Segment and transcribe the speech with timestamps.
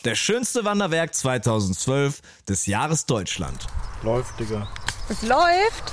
[0.05, 3.67] der schönste Wanderwerk 2012 des Jahres Deutschland.
[4.05, 4.69] Läuft, Digga.
[5.09, 5.93] Es läuft.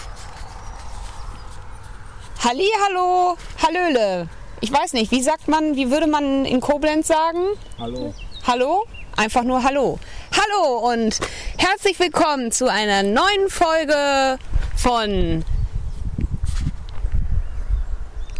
[2.44, 4.30] Halli, hallo, hallöle.
[4.62, 7.40] Ich weiß nicht, wie sagt man, wie würde man in Koblenz sagen?
[7.78, 8.14] Hallo.
[8.48, 8.86] Hallo?
[9.18, 10.00] Einfach nur Hallo.
[10.34, 11.20] Hallo und
[11.58, 14.38] herzlich willkommen zu einer neuen Folge
[14.76, 15.44] von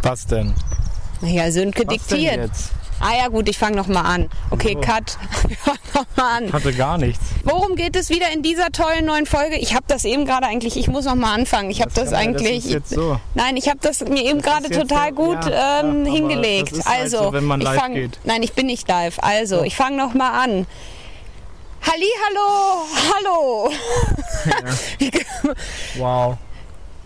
[0.02, 0.54] Was denn?
[1.22, 2.36] ja, Sönke Was denn diktiert.
[2.36, 2.72] jetzt?
[3.00, 4.30] Ah ja gut, ich fange noch mal an.
[4.50, 4.80] Okay, So.
[4.80, 5.18] Cut.
[5.50, 6.52] Ich fang noch mal an.
[6.52, 7.24] Hatte gar nichts.
[7.44, 9.56] Worum geht es wieder in dieser tollen neuen Folge?
[9.56, 11.70] Ich habe das eben gerade eigentlich, ich muss noch mal anfangen.
[11.70, 13.20] Ich habe Das das, man- das eigentlich jetzt so.
[13.34, 16.76] Nein, ich habe das mir eben gerade total so, gut ja, ähm, ja, hingelegt.
[16.76, 18.18] das halt also, so, wenn man ich live fang, geht.
[18.24, 19.18] Nein, ich bin nicht live.
[19.22, 20.66] Also, ich fange noch mal an.
[21.82, 23.70] Halli, hallo, hallo.
[24.98, 25.10] wie,
[25.98, 26.36] Wow.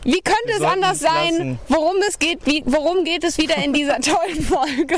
[0.04, 1.32] Wie könnte Wir es anders sein?
[1.32, 1.58] lassen.
[1.68, 4.96] Worum es geht, wie, worum geht es wieder in dieser tollen Folge?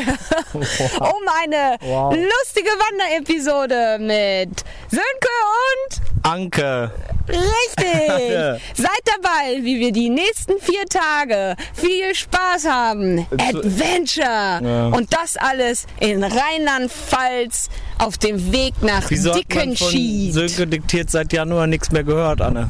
[0.54, 2.14] um eine Wow.
[2.14, 5.28] lustige Wanderepisode mit Sönke
[5.68, 6.92] und Anke.
[7.28, 8.60] Richtig!
[8.74, 13.26] Seid dabei, wie wir die nächsten vier Tage viel Spaß haben.
[13.32, 14.60] Adventure!
[14.62, 14.86] Ja.
[14.88, 17.68] Und das alles in Rheinland-Pfalz
[17.98, 20.32] auf dem Weg nach Wieso Dickenschied.
[20.34, 22.68] Sönke diktiert seit Januar nichts mehr gehört, Anne?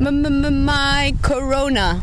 [0.00, 2.00] M- m- m- My Corona.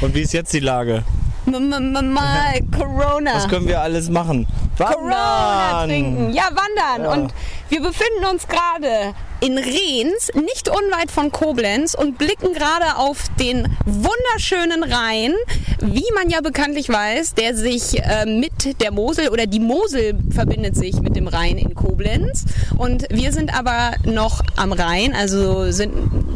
[0.00, 1.02] Und wie ist jetzt die Lage?
[1.46, 3.34] M- m- m- My Corona.
[3.36, 4.46] Was können wir alles machen?
[4.78, 5.88] Corona Wandern!
[5.88, 6.32] trinken.
[6.34, 7.04] Ja, wandern.
[7.04, 7.12] Ja.
[7.12, 7.34] Und
[7.68, 13.68] wir befinden uns gerade in Rehns, nicht unweit von Koblenz und blicken gerade auf den
[13.84, 15.34] wunderschönen Rhein,
[15.80, 20.74] wie man ja bekanntlich weiß, der sich äh, mit der Mosel oder die Mosel verbindet
[20.76, 22.44] sich mit dem Rhein in Koblenz.
[22.78, 25.92] Und wir sind aber noch am Rhein, also sind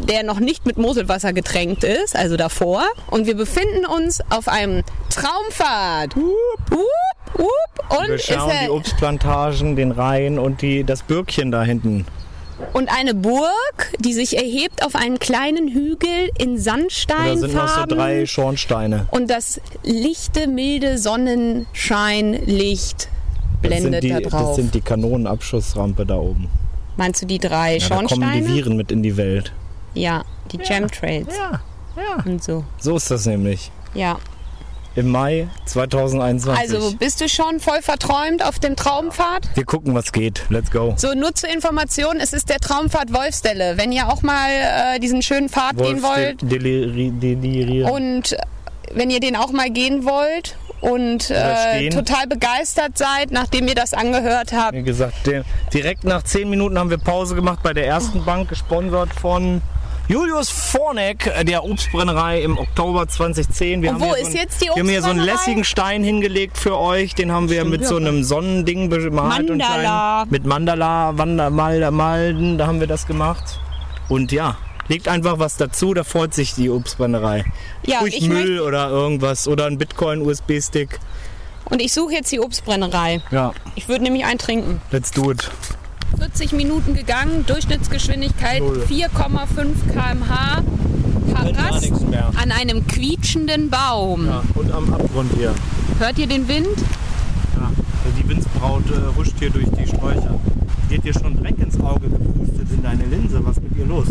[0.09, 2.83] der noch nicht mit Moselwasser getränkt ist, also davor.
[3.11, 6.17] Und wir befinden uns auf einem Traumfahrt.
[6.17, 7.49] Wupp, wupp, wupp.
[7.99, 12.07] Und Wir ist schauen er- die Obstplantagen, den Rhein und die, das Bürgchen da hinten.
[12.75, 16.77] Und eine Burg, die sich erhebt auf einen kleinen Hügel in Da
[17.37, 19.07] sind noch so drei Schornsteine.
[19.11, 23.09] und das lichte, milde Sonnenscheinlicht
[23.63, 24.55] Das sind, blendet die, da das drauf.
[24.57, 26.49] sind die Kanonenabschussrampe da oben.
[26.97, 28.49] Meinst du die drei Ja, da kommen die Schornsteine?
[28.55, 29.53] Viren mit in die Welt.
[29.95, 30.23] ja,
[30.53, 31.61] die Chemtrails Ja,
[31.97, 32.23] ja.
[32.25, 32.65] und so.
[32.79, 33.71] So ist das nämlich.
[33.95, 34.19] Ja.
[34.97, 36.59] Im Mai 2021.
[36.75, 39.49] Also bist du schon voll verträumt auf dem Traumfahrt?
[39.55, 40.43] wir gucken, was geht.
[40.49, 40.95] Let's go.
[40.97, 43.77] So, nur zur Information, es ist der Traumfahrt Wolfsdelle.
[43.77, 44.49] Wenn ihr auch mal
[44.97, 47.91] äh, diesen schönen Pfad gehen wollt, de- delir- delirieren.
[47.91, 48.37] Und
[48.93, 53.95] wenn ihr den auch mal gehen wollt und äh, total begeistert seid, nachdem ihr das
[53.95, 55.15] angehört habt, Wie gesagt,
[55.73, 59.63] direkt nach 10 Minuten haben wir Pause gemacht bei der ersten Bank, gesponsert von
[60.15, 63.81] Julius Forneck, äh, der Obstbrennerei im Oktober 2010.
[63.81, 65.21] Wir Und haben wo hier ist so ein, jetzt die Wir haben hier so einen
[65.21, 65.33] Obstbrennerei?
[65.47, 67.15] lässigen Stein hingelegt für euch.
[67.15, 69.49] Den haben wir mit so einem Sonnending bemalt.
[69.49, 70.23] und Mandala.
[70.25, 73.61] kleinen- mit Mandala, Wander, Mal, Malden, da haben wir das gemacht.
[74.09, 74.57] Und ja,
[74.89, 77.45] legt einfach was dazu, da freut sich die Obstbrennerei.
[77.87, 80.99] Ja, Ruhig Müll oder irgendwas oder ein Bitcoin-USB-Stick.
[81.67, 83.23] Und ich suche jetzt die Obstbrennerei.
[83.31, 84.81] Ja, Ich würde nämlich eintrinken.
[84.91, 85.49] let's do it.
[86.19, 88.85] 40 Minuten gegangen, Durchschnittsgeschwindigkeit Null.
[88.89, 90.63] 4,5 km/h.
[92.11, 92.31] Mehr.
[92.43, 94.27] an einem quietschenden Baum.
[94.27, 95.55] Ja, und am Abgrund hier.
[95.99, 96.67] Hört ihr den Wind?
[97.57, 97.71] Ja,
[98.19, 100.39] die Windsbraut äh, huscht hier durch die Sträucher.
[100.89, 103.41] Geht dir schon Dreck ins Auge gepustet in deine Linse.
[103.45, 104.09] Was ist mit ihr los?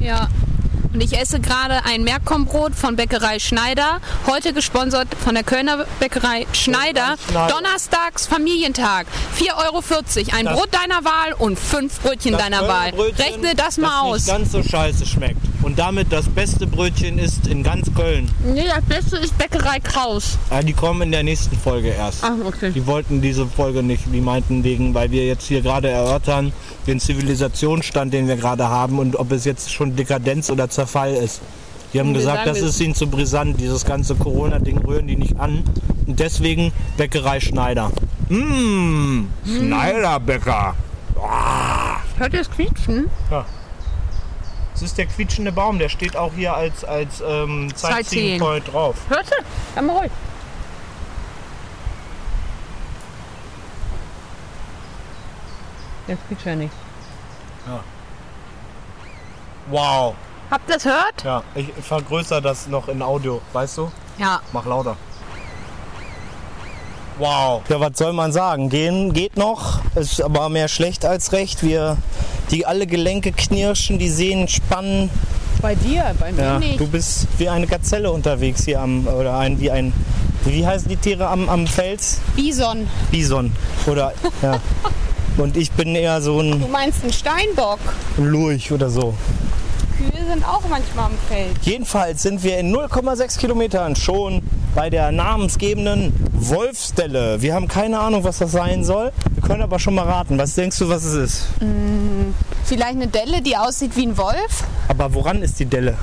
[0.00, 0.28] Ja.
[0.92, 4.00] Und ich esse gerade ein Meerkornbrot von Bäckerei Schneider.
[4.26, 7.16] Heute gesponsert von der Kölner Bäckerei Schneider.
[7.30, 7.48] Schneider.
[7.54, 9.06] Donnerstags Familientag.
[9.38, 10.36] 4,40 Euro.
[10.36, 12.92] Ein Das- Brot deiner Wahl und fünf Brötchen deiner Wahl.
[12.92, 14.16] Brötchen, Rechne das mal das aus.
[14.16, 15.40] nicht ganz so scheiße schmeckt.
[15.62, 18.28] Und damit das beste Brötchen ist in ganz Köln.
[18.44, 20.36] Nee, das Beste ist Bäckerei Kraus.
[20.50, 22.24] Ah, die kommen in der nächsten Folge erst.
[22.24, 22.72] Ach, okay.
[22.72, 24.02] Die wollten diese Folge nicht.
[24.12, 26.52] Die meinten wegen, weil wir jetzt hier gerade erörtern,
[26.88, 31.40] den Zivilisationsstand, den wir gerade haben und ob es jetzt schon Dekadenz oder Zerfall ist.
[31.92, 33.60] Die haben gesagt, sagen, das ist ihnen zu brisant.
[33.60, 35.62] Dieses ganze Corona-Ding rühren die nicht an.
[36.06, 37.92] Und deswegen Bäckerei Schneider.
[38.28, 40.74] Mmh, Schneiderbäcker.
[42.18, 43.10] Hört ihr das quietschen?
[44.72, 45.78] Das ist der quietschende Baum.
[45.78, 48.38] Der steht auch hier als, als ähm, Sightseeing.
[48.38, 48.96] Sightseeing-Point drauf.
[49.08, 49.44] Hört ihr?
[49.74, 50.10] Dann mal ruhig.
[56.08, 56.72] Jetzt quietscht ja nicht.
[59.70, 60.14] Wow.
[60.50, 61.22] Habt ihr das hört?
[61.22, 63.40] Ja, ich vergrößere das noch in Audio.
[63.52, 63.92] Weißt du?
[64.18, 64.40] Ja.
[64.52, 64.96] Mach lauter.
[67.18, 67.62] Wow.
[67.68, 68.68] Ja, was soll man sagen?
[68.68, 71.62] Gehen geht noch, ist aber mehr schlecht als recht.
[71.62, 71.96] Wir,
[72.50, 75.10] die alle Gelenke knirschen, die Sehnen spannen.
[75.60, 76.80] Bei dir, bei mir Ja, nicht.
[76.80, 79.92] du bist wie eine Gazelle unterwegs hier am, oder ein, wie ein,
[80.44, 82.18] wie heißen die Tiere am, am Fels?
[82.34, 82.88] Bison.
[83.10, 83.52] Bison.
[83.86, 84.12] Oder,
[84.42, 84.58] ja.
[85.36, 87.78] Und ich bin eher so ein Du meinst einen Steinbock.
[88.18, 89.14] Lurch oder so.
[89.96, 91.56] Kühe sind auch manchmal am Feld.
[91.62, 94.41] Jedenfalls sind wir in 0,6 Kilometern schon
[94.74, 97.42] bei der namensgebenden Wolfsdelle.
[97.42, 99.12] Wir haben keine Ahnung, was das sein soll.
[99.34, 100.38] Wir können aber schon mal raten.
[100.38, 101.46] Was denkst du, was es ist?
[102.64, 104.64] Vielleicht eine Delle, die aussieht wie ein Wolf?
[104.88, 105.96] Aber woran ist die Delle?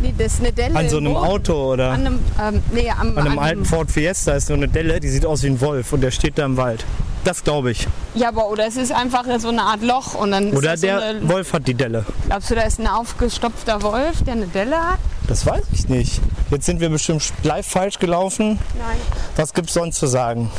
[0.00, 0.76] Nee, das ist eine Delle.
[0.76, 1.26] An so einem Boden.
[1.26, 4.68] Auto oder An einem, ähm, nee, am, an einem alten Ford Fiesta ist so eine
[4.68, 6.84] Delle, die sieht aus wie ein Wolf und der steht da im Wald.
[7.24, 7.88] Das glaube ich.
[8.14, 10.80] Ja, aber oder es ist einfach so eine Art Loch und dann ist Oder das
[10.80, 12.06] so der eine, Wolf hat die Delle.
[12.26, 14.98] Glaubst du, da ist ein aufgestopfter Wolf, der eine Delle hat?
[15.28, 16.20] Das weiß ich nicht.
[16.50, 18.58] Jetzt sind wir bestimmt live falsch gelaufen.
[18.78, 18.96] Nein.
[19.36, 20.50] Was gibt's sonst zu sagen?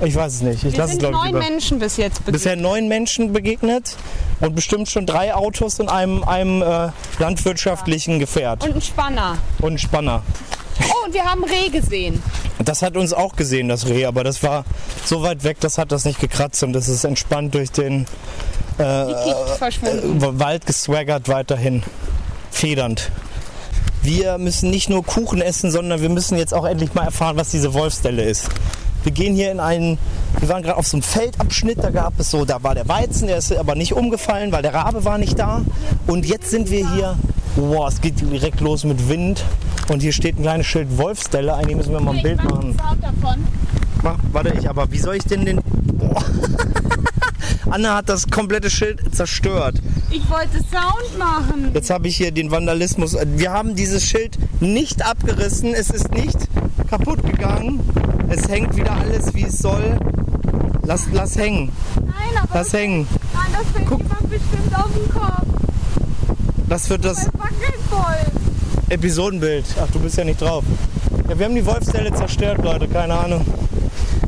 [0.00, 0.62] Ich weiß es nicht.
[0.64, 1.38] Ich Wir lasse es sind ich neun.
[1.38, 2.32] Menschen bis jetzt begegnet.
[2.32, 3.96] bisher neun Menschen begegnet
[4.40, 9.38] und bestimmt schon drei Autos und einem, einem äh, landwirtschaftlichen Gefährt Und ein Spanner.
[9.58, 10.22] und einen Spanner.
[10.88, 12.22] Oh, und wir haben Reh gesehen.
[12.64, 14.64] Das hat uns auch gesehen, das Reh, aber das war
[15.04, 18.06] so weit weg, das hat das nicht gekratzt und das ist entspannt durch den
[19.58, 20.20] verschwunden.
[20.22, 21.82] W- Wald geswaggert weiterhin.
[22.50, 23.10] Federnd.
[24.02, 27.50] Wir müssen nicht nur Kuchen essen, sondern wir müssen jetzt auch endlich mal erfahren, was
[27.50, 28.48] diese Wolfsdelle ist.
[29.04, 29.98] Wir gehen hier in einen,
[30.38, 33.26] wir waren gerade auf so einem Feldabschnitt, da gab es so, da war der Weizen,
[33.26, 35.62] der ist aber nicht umgefallen, weil der Rabe war nicht da.
[36.06, 37.16] Und jetzt sind wir hier,
[37.56, 39.44] wow, es geht direkt los mit Wind.
[39.88, 42.76] Und hier steht ein kleines Schild Wolfsdelle, eigentlich müssen wir mal ein Bild machen.
[44.02, 45.60] Mach, warte, ich, aber wie soll ich denn den...
[45.94, 46.24] Boah.
[47.70, 49.76] Anna hat das komplette Schild zerstört.
[50.10, 51.70] Ich wollte Sound machen.
[51.74, 53.16] Jetzt habe ich hier den Vandalismus.
[53.36, 55.74] Wir haben dieses Schild nicht abgerissen.
[55.74, 56.36] Es ist nicht
[56.90, 57.80] kaputt gegangen.
[58.28, 59.98] Es hängt wieder alles, wie es soll.
[60.84, 61.70] Lass, lass hängen.
[61.96, 63.06] Nein, aber Lass hängen.
[63.32, 65.42] nein, das fällt jemand bestimmt auf den Kopf.
[66.68, 67.28] Das wird das.
[68.88, 69.64] Episodenbild.
[69.82, 70.64] Ach, du bist ja nicht drauf.
[71.28, 72.88] Ja, wir haben die Wolfsdelle zerstört, Leute.
[72.88, 73.44] Keine Ahnung.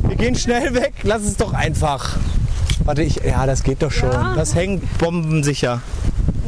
[0.06, 0.94] Wir gehen schnell weg.
[1.02, 2.16] Lass es doch einfach.
[2.84, 3.16] Warte, ich.
[3.24, 4.12] Ja, das geht doch schon.
[4.12, 4.34] Ja.
[4.36, 5.80] Das hängt bombensicher.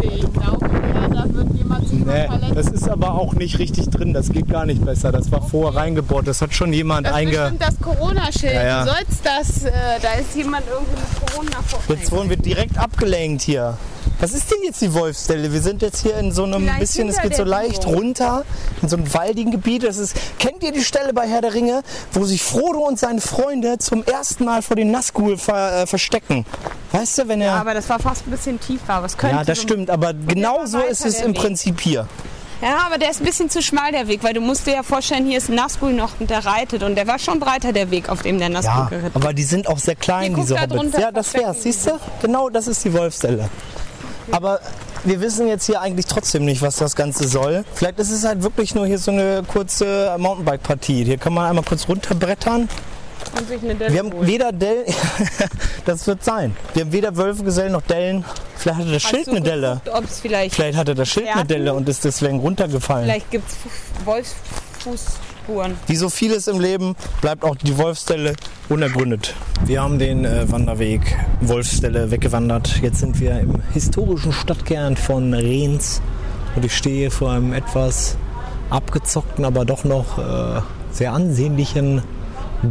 [0.00, 2.56] Nee, ich glaube eher, da wird jemand sich Nee, mal verletzt.
[2.56, 4.12] das ist aber auch nicht richtig drin.
[4.12, 5.12] Das geht gar nicht besser.
[5.12, 6.26] Das war vorher reingebohrt.
[6.28, 7.52] Das hat schon jemand Das ist einge.
[7.58, 8.52] das Corona-Schild.
[8.54, 8.84] Ja, ja.
[8.84, 11.80] Du sollst das, äh, da ist jemand irgendwie mit Corona vor.
[11.88, 13.78] Jetzt wurden wir direkt abgelenkt hier.
[14.18, 15.52] Was ist denn jetzt die Wolfsdelle?
[15.52, 17.96] Wir sind jetzt hier in so einem Vielleicht bisschen, es geht so leicht Dino.
[17.98, 18.44] runter,
[18.80, 19.82] in so einem waldigen Gebiet.
[19.84, 21.82] Das ist, kennt ihr die Stelle bei Herr der Ringe,
[22.12, 26.46] wo sich Frodo und seine Freunde zum ersten Mal vor den Nazgul ver, äh, verstecken?
[26.92, 27.52] Weißt du, wenn er.
[27.54, 29.02] Aber das war fast ein bisschen tiefer.
[29.02, 31.42] Was könnte ja, das so- stimmt, aber genau so ist es im Weg.
[31.42, 32.08] Prinzip hier.
[32.62, 34.82] Ja, aber der ist ein bisschen zu schmal, der Weg, weil du musst dir ja
[34.82, 38.08] vorstellen, hier ist Nazgul noch und der reitet und der war schon breiter, der Weg,
[38.08, 40.96] auf dem der Nazgul Ja, geritten aber die sind auch sehr klein, guck diese Hobbits.
[40.98, 41.90] Ja, das wär's, siehst du?
[42.22, 43.50] Genau, das ist die Wolfsdelle.
[44.32, 44.60] Aber
[45.04, 47.64] wir wissen jetzt hier eigentlich trotzdem nicht, was das Ganze soll.
[47.74, 51.04] Vielleicht ist es halt wirklich nur hier so eine kurze Mountainbike-Partie.
[51.04, 52.68] Hier kann man einmal kurz runterbrettern.
[53.38, 54.26] und sich eine Delle Wir haben holen.
[54.26, 54.84] weder Dellen,
[55.84, 56.56] das wird sein.
[56.74, 58.24] Wir haben weder Wölfe gesellen noch Dellen.
[58.56, 59.80] Vielleicht hatte das Hast Schild eine Delle.
[60.22, 61.48] vielleicht, Vielleicht hatte das Schild eine Pferden?
[61.48, 63.04] Delle und ist deswegen runtergefallen.
[63.04, 63.56] vielleicht gibt es
[64.04, 64.34] Wolfs,
[65.46, 65.76] Fußspuren.
[65.86, 68.34] Wie so vieles im Leben bleibt auch die Wolfsstelle
[68.68, 69.34] unergründet.
[69.64, 72.80] Wir haben den äh, Wanderweg Wolfsstelle weggewandert.
[72.82, 76.02] Jetzt sind wir im historischen Stadtkern von Rehns
[76.54, 78.16] und ich stehe vor einem etwas
[78.70, 80.60] abgezockten, aber doch noch äh,
[80.90, 82.02] sehr ansehnlichen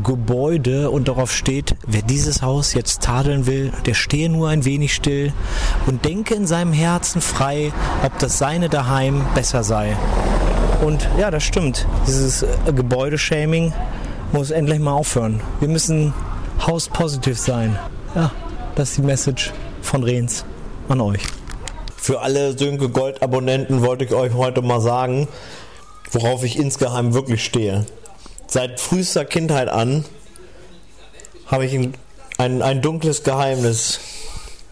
[0.03, 4.93] Gebäude und darauf steht, wer dieses Haus jetzt tadeln will, der stehe nur ein wenig
[4.93, 5.31] still
[5.85, 7.71] und denke in seinem Herzen frei,
[8.03, 9.95] ob das seine daheim besser sei.
[10.81, 11.85] Und ja, das stimmt.
[12.07, 13.73] Dieses äh, Gebäudeshaming
[14.31, 15.41] muss endlich mal aufhören.
[15.59, 16.13] Wir müssen
[16.65, 17.77] hauspositiv sein.
[18.15, 18.31] Ja,
[18.75, 20.45] das ist die Message von Rehns
[20.89, 21.21] an euch.
[21.97, 25.27] Für alle Sönke Gold Abonnenten wollte ich euch heute mal sagen,
[26.11, 27.85] worauf ich insgeheim wirklich stehe.
[28.47, 30.05] Seit frühester Kindheit an
[31.47, 31.93] habe ich ein,
[32.37, 33.99] ein, ein dunkles Geheimnis.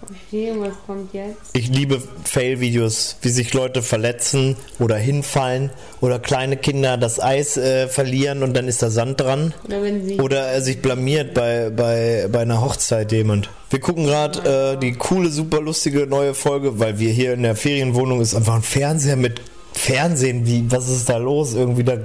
[0.10, 1.38] Okay, was kommt jetzt?
[1.54, 5.70] Ich liebe Fail-Videos, wie sich Leute verletzen oder hinfallen
[6.02, 9.54] oder kleine Kinder das Eis äh, verlieren und dann ist da Sand dran.
[9.66, 10.24] Oder.
[10.24, 13.50] Oder er sich blamiert bei, bei, bei einer Hochzeit jemand.
[13.70, 17.56] Wir gucken gerade äh, die coole, super lustige neue Folge, weil wir hier in der
[17.56, 19.42] Ferienwohnung ist einfach ein Fernseher mit
[19.72, 20.46] Fernsehen.
[20.46, 21.54] Wie, was ist da los?
[21.54, 21.98] Irgendwie, da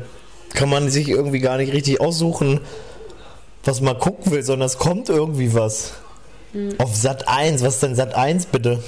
[0.54, 2.60] kann man sich irgendwie gar nicht richtig aussuchen,
[3.64, 5.94] was man gucken will, sondern es kommt irgendwie was.
[6.78, 8.82] Auf Sat 1, was ist denn Sat 1 bitte?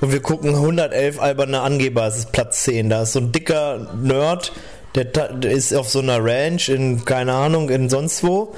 [0.00, 2.88] Und wir gucken 111 alberne Angeber, es ist Platz 10.
[2.88, 4.52] Da ist so ein dicker Nerd,
[4.94, 8.54] der, der ist auf so einer Ranch in, keine Ahnung, in sonst wo.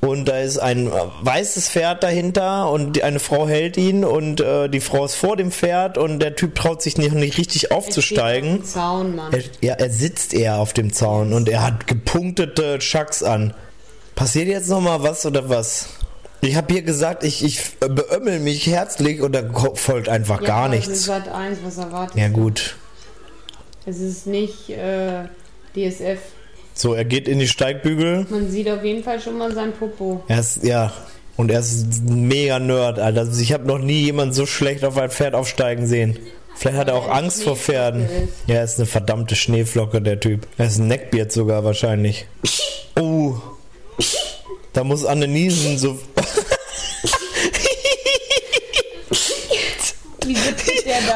[0.00, 0.90] Und da ist ein äh,
[1.22, 5.50] weißes Pferd dahinter und eine Frau hält ihn und äh, die Frau ist vor dem
[5.50, 8.62] Pferd und der Typ traut sich nicht, nicht richtig aufzusteigen.
[8.64, 9.32] Zaun, Mann.
[9.32, 13.54] Er, ja, er sitzt eher auf dem Zaun und er hat gepunktete Chucks an.
[14.14, 15.88] Passiert jetzt nochmal was oder was?
[16.44, 19.42] Ich habe hier gesagt, ich, ich beömmel mich herzlich und da
[19.74, 21.04] folgt einfach gar Ja, Es ist nichts.
[21.04, 22.76] Sat 1, was erwartet Ja gut.
[23.86, 25.24] Es ist nicht äh,
[25.74, 26.18] DSF.
[26.74, 28.26] So, er geht in die Steigbügel.
[28.28, 30.22] Man sieht auf jeden Fall schon mal sein Popo.
[30.28, 30.92] Er ist, ja,
[31.36, 33.20] und er ist ein mega Nerd, Alter.
[33.20, 36.18] Also ich habe noch nie jemanden so schlecht auf ein Pferd aufsteigen sehen.
[36.56, 38.06] Vielleicht hat er auch Angst vor Pferden.
[38.46, 40.46] Ja, er ist eine verdammte Schneeflocke, der Typ.
[40.58, 42.26] Er ist ein Neckbeard sogar wahrscheinlich.
[43.00, 43.34] Oh.
[44.74, 45.98] Da muss Anne niesen, so.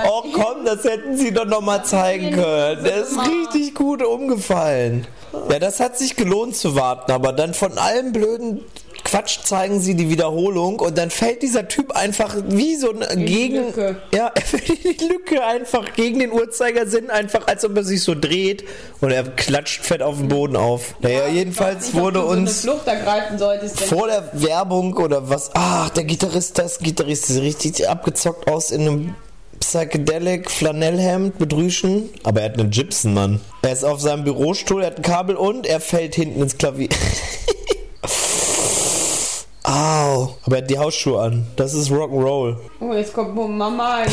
[0.07, 2.85] Oh komm, das hätten sie doch noch mal zeigen können.
[2.85, 5.07] Der ist richtig gut umgefallen.
[5.51, 8.65] Ja, das hat sich gelohnt zu warten, aber dann von allem blöden
[9.09, 13.69] Quatsch zeigen sie die Wiederholung und dann fällt dieser Typ einfach wie so ein gegen
[13.69, 13.97] Lücke.
[14.15, 18.03] ja, er fällt in die Lücke einfach gegen den Uhrzeigersinn einfach als ob er sich
[18.03, 18.65] so dreht
[19.01, 20.95] und er klatscht fett auf den Boden auf.
[21.01, 22.79] Naja, jedenfalls wurde Ob du uns So
[23.39, 23.81] solltest.
[23.81, 25.53] Vor der Werbung oder was.
[25.55, 29.15] Ach, der Gitarrist, das Gitarrist sieht richtig abgezockt aus in einem
[29.61, 32.11] Psychedelic Flanellhemd mit Rüschen.
[32.25, 33.41] Aber er hat einen Gibson, Mann.
[33.63, 36.89] Er ist auf seinem Bürostuhl, er hat ein Kabel und er fällt hinten ins Klavier.
[39.69, 40.35] Au.
[40.47, 41.47] Aber er hat die Hausschuhe an.
[41.57, 42.57] Das ist Rock'n'Roll.
[42.81, 43.99] oh, jetzt kommt Mama.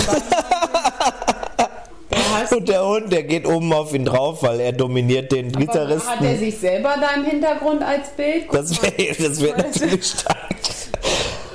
[2.11, 5.47] Der hasst Und der Hund, der geht oben auf ihn drauf, weil er dominiert den
[5.55, 6.37] Aber Hat er Gitarristen.
[6.39, 8.47] sich selber da im Hintergrund als Bild?
[8.47, 10.35] Guck Das wäre das wär natürlich stark.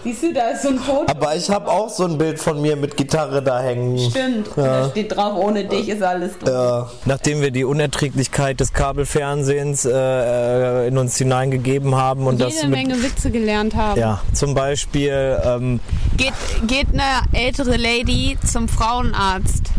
[0.04, 1.04] Siehst du, da ist so ein Foto.
[1.10, 3.98] Aber ich habe auch so ein Bild von mir mit Gitarre da hängen.
[3.98, 4.48] Stimmt.
[4.56, 6.52] Und Da steht drauf, ohne dich ist alles drin.
[6.52, 6.90] Ja.
[7.04, 12.78] Nachdem wir die Unerträglichkeit des Kabelfernsehens äh, in uns hineingegeben haben und das Jede mit,
[12.78, 13.98] Menge Witze gelernt haben.
[14.00, 15.80] ja, zum Beispiel ähm,
[16.16, 16.32] Geht,
[16.66, 19.70] geht eine ältere Lady zum Frauenarzt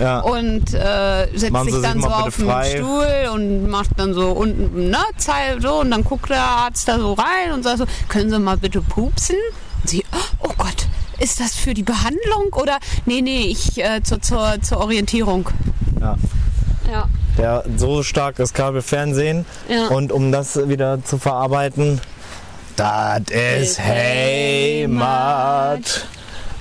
[0.00, 2.76] ja, und äh, setzt Machen sich sich dann mal so auf den frei.
[2.76, 6.98] Stuhl und macht dann so unten ne, Zeil so und dann guckt der Arzt da
[6.98, 9.36] so rein und sagt so, können Sie mal bitte pupsen?
[9.82, 10.04] Und sie,
[10.40, 10.86] oh Gott,
[11.18, 15.48] ist das für die Behandlung oder nee, nee, ich äh, zur, zur, zur Orientierung.
[16.00, 16.16] ja.
[16.90, 17.04] Ja.
[17.38, 19.86] Der, so stark ist Kabelfernsehen Ja.
[19.88, 22.00] und um das wieder zu verarbeiten,
[22.74, 24.88] das ist Heimat.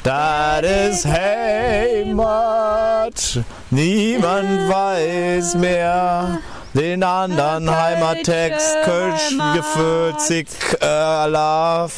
[0.03, 2.59] Das ist Heimat.
[3.69, 6.39] Niemand weiß mehr
[6.73, 8.77] den anderen Heimattext.
[8.85, 10.15] Kölsch gefüllt,
[10.81, 11.91] äh, love.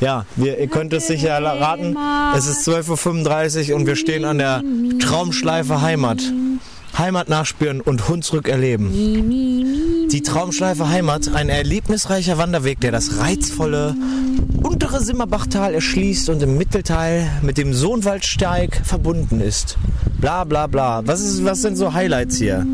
[0.00, 1.96] Ja, wir, ihr könnt es sicher raten.
[2.36, 4.62] Es ist 12.35 Uhr und wir stehen an der
[5.00, 6.20] Traumschleife Heimat.
[6.98, 8.90] Heimat nachspüren und Hunsrück erleben.
[10.10, 13.96] Die Traumschleife Heimat, ein erlebnisreicher Wanderweg, der das reizvolle
[14.62, 19.76] untere Simmerbachtal erschließt und im Mittelteil mit dem Sohnwaldsteig verbunden ist.
[20.20, 21.02] Bla bla bla.
[21.04, 22.66] Was, ist, was sind so Highlights hier?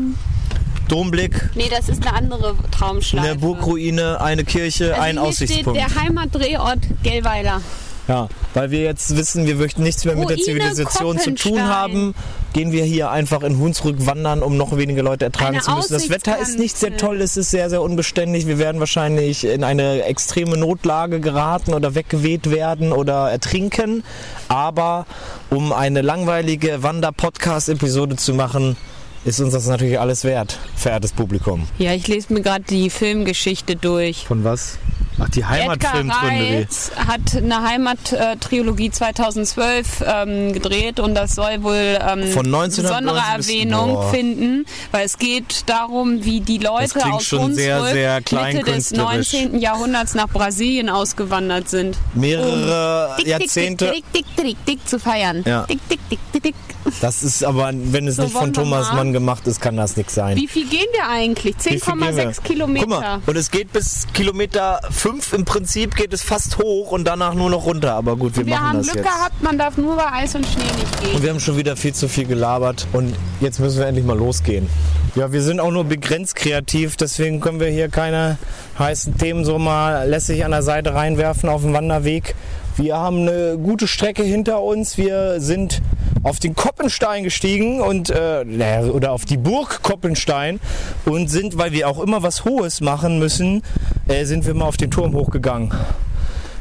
[0.87, 3.29] Domblick, Nee, das ist eine andere Traumschleife.
[3.29, 5.79] eine Burgruine, eine Kirche, also ein hier Aussichtspunkt.
[5.79, 7.61] steht der Heimatdrehort Gellweiler.
[8.07, 11.61] Ja, weil wir jetzt wissen, wir möchten nichts mehr mit der Ruine Zivilisation zu tun
[11.61, 12.13] haben.
[12.53, 15.93] Gehen wir hier einfach in Hunsrück wandern, um noch weniger Leute ertragen Eine zu müssen.
[15.93, 18.47] Das Wetter ist nicht sehr toll, es ist sehr, sehr unbeständig.
[18.47, 24.03] Wir werden wahrscheinlich in eine extreme Notlage geraten oder weggeweht werden oder ertrinken.
[24.47, 25.05] Aber
[25.49, 28.75] um eine langweilige Wander-Podcast-Episode zu machen,
[29.23, 31.67] ist uns das natürlich alles wert, verehrtes Publikum.
[31.77, 34.25] Ja, ich lese mir gerade die Filmgeschichte durch.
[34.25, 34.79] Von was?
[35.19, 36.67] Ach, die Heimatfilmgründe.
[36.95, 43.93] Hat eine Heimat-Trilogie 2012 ähm, gedreht und das soll wohl ähm, Von 1990 besondere Erwähnung
[43.93, 44.11] Boah.
[44.11, 49.33] finden, weil es geht darum, wie die Leute aus schon sehr, sehr Mitte des kleinkünstlerisch.
[49.33, 49.59] 19.
[49.59, 51.97] Jahrhunderts nach Brasilien ausgewandert sind.
[52.13, 53.91] Mehrere Dick, Jahrzehnte.
[53.91, 55.43] Dick, dick, dick, dick, dick zu feiern.
[55.45, 55.63] Ja.
[55.63, 56.55] Dick, dick, dick, dick, dick.
[56.99, 58.91] Das ist aber, wenn es So, nicht von wir Thomas?
[58.93, 60.37] Mann gemacht ist, kann das nichts sein.
[60.37, 61.55] Wie viel gehen wir eigentlich?
[61.63, 62.29] Wie viel gehen wir?
[62.31, 62.85] 10,6 Kilometer.
[62.87, 67.05] Guck mal, und es geht bis Kilometer 5 im Prinzip geht es fast hoch und
[67.05, 67.93] danach nur noch runter.
[67.93, 69.15] Aber gut, wir, wir machen haben das Glück jetzt.
[69.15, 71.23] gehabt, man darf nur bei Eis und Schnee nicht Und gehen.
[71.23, 74.69] wir haben schon wieder viel zu viel gelabert und jetzt müssen wir endlich mal losgehen.
[75.15, 78.37] Ja, wir sind auch nur begrenzt kreativ, deswegen können wir hier keine
[78.79, 82.35] heißen Themen so mal lässig an der Seite reinwerfen auf dem Wanderweg.
[82.77, 84.97] Wir haben eine gute Strecke hinter uns.
[84.97, 85.81] Wir sind
[86.23, 88.43] auf den Koppenstein gestiegen und äh,
[88.91, 90.59] oder auf die Burg Koppenstein
[91.05, 93.63] und sind, weil wir auch immer was Hohes machen müssen,
[94.07, 95.73] äh, sind wir mal auf den Turm hochgegangen.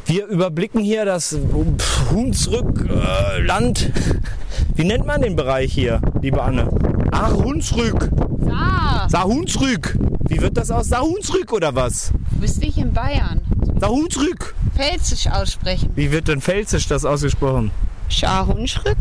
[0.06, 1.38] Wir überblicken hier das
[1.78, 3.92] pf, Hunsrück äh, Land.
[4.74, 6.68] Wie nennt man den Bereich hier, liebe Anne?
[7.12, 8.10] Ach, Hunsrück.
[8.50, 9.96] Ah, Sahunsrück.
[10.28, 10.88] Wie wird das aus?
[10.88, 12.12] Sahunsrück oder was?
[12.30, 13.40] du bist nicht in Bayern.
[13.78, 14.54] Sahunsrück.
[14.74, 15.90] Pfälzisch aussprechen.
[15.94, 17.70] Wie wird denn Pfälzisch das ausgesprochen?
[18.10, 18.96] Schahunschrück?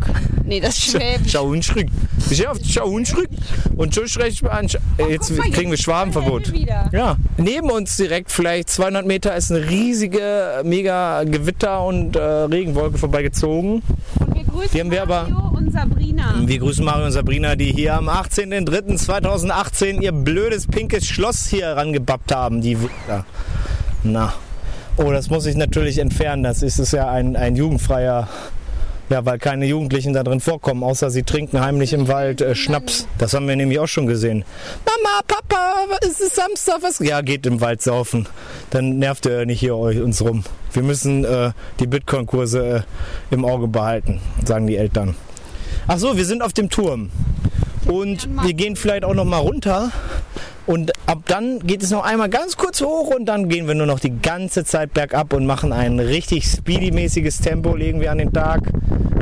[0.45, 1.31] Nee, das ist Schwäbisch.
[1.31, 1.87] Sahunsrück.
[2.29, 3.29] Ich auf Sahunsrück
[3.75, 4.67] und schon spreche ich mal an.
[5.09, 6.51] Jetzt kriegen wir Schwabenverbot.
[6.67, 6.89] er.
[6.91, 12.97] Ja, neben uns direkt vielleicht 200 Meter ist eine riesige, mega Gewitter und äh, Regenwolke
[12.97, 13.81] vorbeigezogen.
[14.19, 16.35] Und wir grüßen Die haben wir aber- Mario und Sabrina.
[16.45, 22.33] Wir grüßen Mario und Sabrina, die hier am 18.03.2018 ihr blödes pinkes Schloss hier rangebappt
[22.33, 22.61] haben.
[22.61, 23.25] Die Wichser.
[24.03, 24.33] Na.
[24.97, 26.43] Oh, das muss ich natürlich entfernen.
[26.43, 28.27] Das ist es ja ein, ein jugendfreier.
[29.09, 33.07] Ja, weil keine Jugendlichen da drin vorkommen, außer sie trinken heimlich im Wald äh, Schnaps.
[33.17, 34.45] Das haben wir nämlich auch schon gesehen.
[34.85, 36.99] Mama, Papa, es ist Samstag, was?
[36.99, 38.27] Ja, geht im Wald saufen.
[38.69, 40.43] Dann nervt ihr nicht hier euch uns rum.
[40.73, 42.85] Wir müssen äh, die Bitcoin-Kurse
[43.31, 45.15] äh, im Auge behalten, sagen die Eltern.
[45.87, 47.09] Ach so, wir sind auf dem Turm.
[47.89, 49.91] Und wir gehen vielleicht auch noch mal runter.
[50.67, 53.87] Und ab dann geht es noch einmal ganz kurz hoch und dann gehen wir nur
[53.87, 58.31] noch die ganze Zeit bergab und machen ein richtig speedymäßiges Tempo, legen wir an den
[58.31, 58.71] Tag.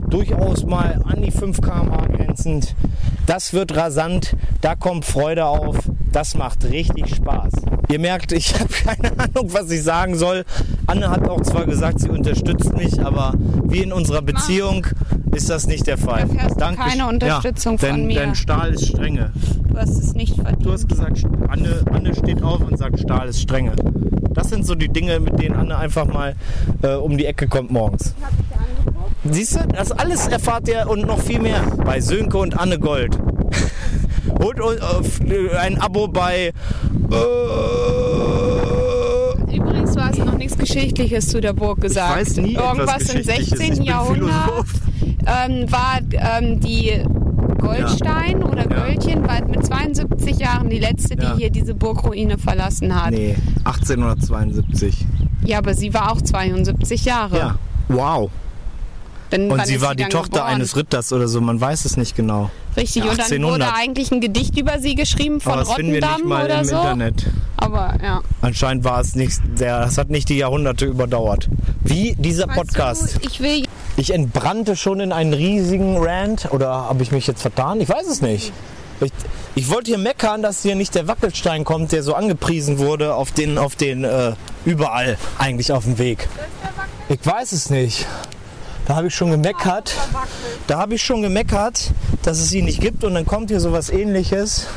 [0.10, 2.76] Durchaus mal an die 5 km/h grenzend.
[3.26, 5.78] Das wird rasant, da kommt Freude auf,
[6.12, 7.54] das macht richtig Spaß.
[7.90, 10.46] Ihr merkt, ich habe keine Ahnung, was ich sagen soll.
[10.88, 14.88] Anne hat auch zwar gesagt, sie unterstützt mich, aber wie in unserer Beziehung
[15.36, 16.22] ist das nicht der Fall.
[16.22, 18.20] Erfährst du keine Unterstützung ja, denn, von mir.
[18.20, 19.32] Denn Stahl ist strenge.
[19.70, 20.66] Du hast es nicht verdient.
[20.66, 23.74] Du hast gesagt, Anne, Anne steht auf und sagt, Stahl ist strenge.
[24.34, 26.36] Das sind so die Dinge, mit denen Anne einfach mal
[26.82, 28.14] äh, um die Ecke kommt morgens.
[29.30, 33.18] Siehst du, das alles erfahrt ihr und noch viel mehr bei Sönke und Anne Gold.
[34.40, 36.54] und, und äh, ein Abo bei.
[37.12, 37.16] Äh,
[39.56, 42.16] Übrigens, du hast noch nichts Geschichtliches zu der Burg gesagt.
[42.20, 43.50] weiß nie Irgendwas im Geschichtliches.
[43.50, 43.62] 16.
[43.72, 44.66] Ich bin Jahrhundert
[45.26, 46.92] ähm, war ähm, die
[47.60, 48.86] Goldstein oder Ja.
[48.86, 51.36] Göldchen war mit 72 Jahren die letzte, die Ja.
[51.38, 53.12] hier diese Burgruine verlassen hat.
[53.12, 55.06] nee, 1872.
[55.44, 57.38] Ja, aber sie war auch 72 Jahre.
[57.38, 57.56] Ja.
[57.90, 58.30] Wow.
[59.30, 60.54] Dann, Und sie war die Tochter geboren?
[60.56, 62.50] eines Ritters oder so, man weiß es nicht genau.
[62.78, 63.74] Richtig, Ja, und dann wurde 1800.
[63.78, 66.60] eigentlich ein Gedicht über sie geschrieben von Aber das finden wir nicht Rottendamm mal oder
[66.60, 66.76] im so.
[66.76, 67.26] Internet.
[67.58, 68.22] Aber ja.
[68.42, 71.50] Anscheinend war es nicht, der, das hat nicht die Jahrhunderte überdauert.
[71.84, 73.04] Wie dieser Podcast.
[73.16, 73.64] Weißt du, ich will
[73.98, 77.82] Ich entbrannte schon in einen riesigen Rant oder habe ich mich jetzt vertan?
[77.82, 78.54] Ich weiß es nicht.
[79.02, 79.12] Ich,
[79.56, 83.32] ich wollte hier meckern, dass hier nicht der Wackelstein kommt, der so angepriesen wurde auf
[83.32, 84.34] den, auf den äh,
[84.66, 86.28] überall eigentlich auf dem Weg.
[87.10, 88.06] Ich weiß es nicht.
[88.88, 89.96] Da habe ich schon gemeckert.
[90.68, 91.92] Da habe ich schon gemeckert,
[92.24, 94.68] dass es ihn nicht gibt und dann kommt hier sowas ähnliches.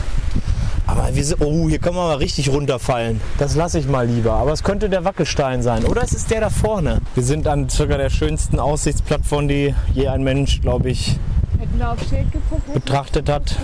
[0.89, 3.21] Aber wir sind, oh, hier kann man mal richtig runterfallen.
[3.39, 4.33] Das lasse ich mal lieber.
[4.33, 5.85] Aber es könnte der Wackelstein sein.
[5.85, 7.01] Oder es ist der da vorne.
[7.15, 11.17] Wir sind an circa der schönsten Aussichtsplattform, die je ein Mensch, glaube ich,
[11.57, 13.55] wir geguckt, betrachtet hat.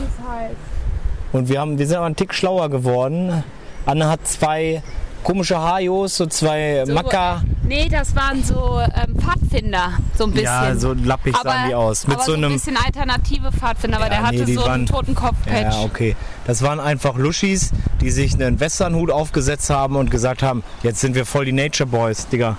[1.32, 3.42] Und wir, haben, wir sind aber einen Tick schlauer geworden.
[3.84, 4.80] Anne hat zwei
[5.24, 7.42] komische Hajos, so zwei Macker.
[7.68, 10.44] Nee, das waren so ähm, Pfadfinder, so ein bisschen.
[10.46, 12.06] Ja, so lappig aber, sahen die aus.
[12.06, 12.52] Mit aber so ein einem.
[12.52, 15.74] bisschen alternative Pfadfinder, aber Ja, der hatte nee, so einen waren- toten Kopfpatch.
[15.74, 16.14] Ja, okay.
[16.46, 21.14] Das waren einfach Luschis, die sich einen Westernhut aufgesetzt haben und gesagt haben, jetzt sind
[21.14, 22.56] wir voll die Nature Boys, Digga.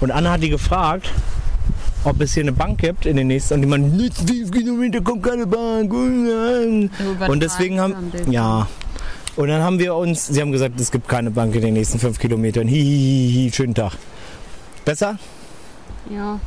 [0.00, 1.10] Und Anne hat die gefragt,
[2.04, 3.54] ob es hier eine Bank gibt in den nächsten.
[3.54, 5.90] Und die meinen, nächsten fünf Kilometer kommt keine Bank.
[5.92, 7.94] Und deswegen haben.
[8.30, 8.68] Ja.
[9.36, 10.26] Und dann haben wir uns.
[10.26, 12.68] Sie haben gesagt, es gibt keine Bank in den nächsten fünf Kilometern.
[12.68, 13.92] Hihihi, schönen Tag.
[14.84, 15.18] Besser?
[16.10, 16.40] Ja.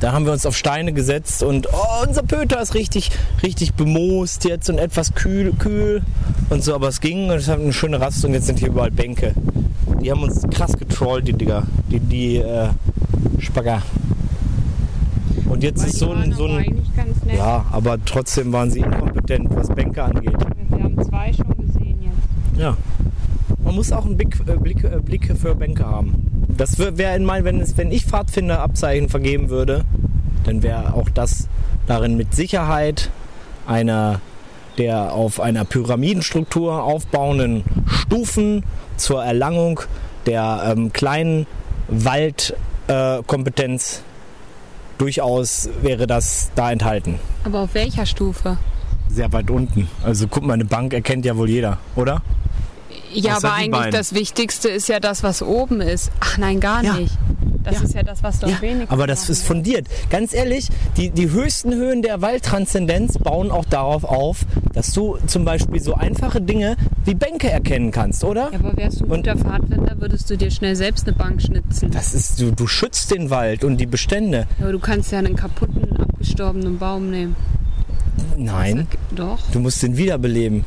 [0.00, 3.10] Da haben wir uns auf Steine gesetzt und oh, unser Pöter ist richtig,
[3.42, 6.02] richtig bemoost jetzt und etwas kühl, kühl
[6.50, 8.68] und so, aber es ging und es hat eine schöne Rast und jetzt sind hier
[8.68, 9.34] überall Bänke.
[10.00, 12.68] Die haben uns krass getrollt, die Digga, die, die äh,
[13.40, 13.82] Spagger.
[15.48, 16.84] Und jetzt ist so ein, so ein,
[17.36, 20.36] ja, aber trotzdem waren sie inkompetent, was Bänke angeht.
[20.70, 22.60] Wir haben zwei schon gesehen jetzt.
[22.60, 22.76] Ja.
[23.64, 26.27] Man muss auch einen Blick, äh, Blick, äh, Blick für Bänke haben.
[26.58, 29.84] Das wäre in mein, wenn, es, wenn ich Pfadfinderabzeichen vergeben würde,
[30.44, 31.46] dann wäre auch das
[31.86, 33.10] darin mit Sicherheit
[33.66, 34.20] einer
[34.76, 38.64] der auf einer Pyramidenstruktur aufbauenden Stufen
[38.96, 39.80] zur Erlangung
[40.26, 41.46] der ähm, kleinen
[41.88, 44.02] Waldkompetenz äh,
[44.98, 47.18] durchaus wäre das da enthalten.
[47.44, 48.58] Aber auf welcher Stufe?
[49.08, 49.88] Sehr weit unten.
[50.04, 52.22] Also guck mal, eine Bank erkennt ja wohl jeder, oder?
[53.14, 53.92] Ja, Außer aber eigentlich beiden.
[53.92, 56.10] das Wichtigste ist ja das, was oben ist.
[56.20, 56.94] Ach nein, gar Ja.
[56.94, 57.14] nicht.
[57.64, 57.82] Das Ja.
[57.82, 59.86] ist ja das, was du Ja, wenigsten aber das ist fundiert.
[60.08, 65.44] Ganz ehrlich, die, die höchsten Höhen der Waldtranszendenz bauen auch darauf auf, dass du zum
[65.44, 68.50] Beispiel so einfache Dinge wie Bänke erkennen kannst, oder?
[68.52, 71.42] Ja, aber wärst du ein Und- guter Pfadfinder, würdest du dir schnell selbst eine Bank
[71.42, 71.90] schnitzen.
[71.90, 74.46] Das ist, du, du schützt den Wald und die Bestände.
[74.58, 77.36] Ja, aber du kannst ja einen kaputten, abgestorbenen Baum nehmen.
[78.36, 80.64] Nein, Doch, du musst den wiederbeleben.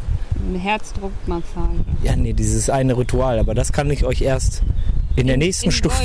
[0.47, 1.85] Eine Herzdruckmassage.
[2.03, 4.63] Ja, nee, dieses eine Ritual, aber das kann ich euch erst
[5.15, 6.03] in der nächsten in Stufe.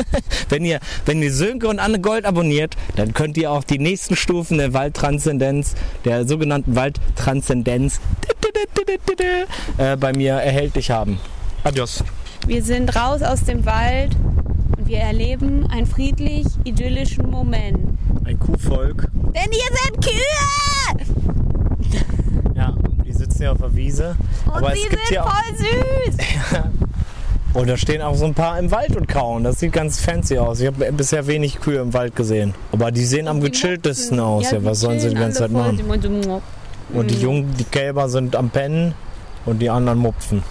[0.48, 4.16] Wenn ihr, wenn ihr Sönke und Anne Gold abonniert, dann könnt ihr auch die nächsten
[4.16, 8.00] Stufen der Waldtranszendenz, der sogenannten Waldtranszendenz,
[9.78, 11.18] äh, bei mir erhältlich haben.
[11.64, 12.04] Adios.
[12.46, 14.14] Wir sind raus aus dem Wald
[14.76, 17.78] und wir erleben einen friedlich idyllischen Moment.
[18.24, 19.08] Ein Kuhvolk.
[19.34, 21.21] Denn hier sind Kühe!
[23.42, 24.16] Ja, sitzen hier auf der Wiese.
[24.46, 26.16] Und aber sie es gibt sind auch, voll süß!
[27.54, 29.44] oh, da stehen auch so ein paar im Wald und kauen.
[29.44, 30.60] Das sieht ganz fancy aus.
[30.60, 32.54] Ich habe bisher wenig Kühe im Wald gesehen.
[32.72, 34.46] Aber die sehen am Die gechilltesten mopsen.
[34.46, 34.50] aus.
[34.52, 35.78] Ja, die was sollen sie die ganze Zeit machen?
[36.94, 37.20] Und die Mhm.
[37.22, 38.94] Jungen, die Kälber sind am Pennen
[39.46, 40.42] und die anderen mupfen.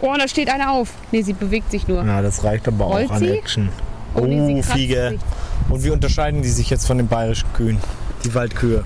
[0.00, 0.90] Oh, da steht eine auf.
[1.12, 2.02] Nee, sie bewegt sich nur.
[2.04, 3.30] Na, das reicht aber Rollt auch an sie?
[3.30, 3.68] Action.
[4.14, 5.18] Oh, Oh, nee, Fliege.
[5.70, 7.78] Und wie unterscheiden die sich jetzt von den bayerischen Kühen?
[8.24, 8.84] Die Waldkühe.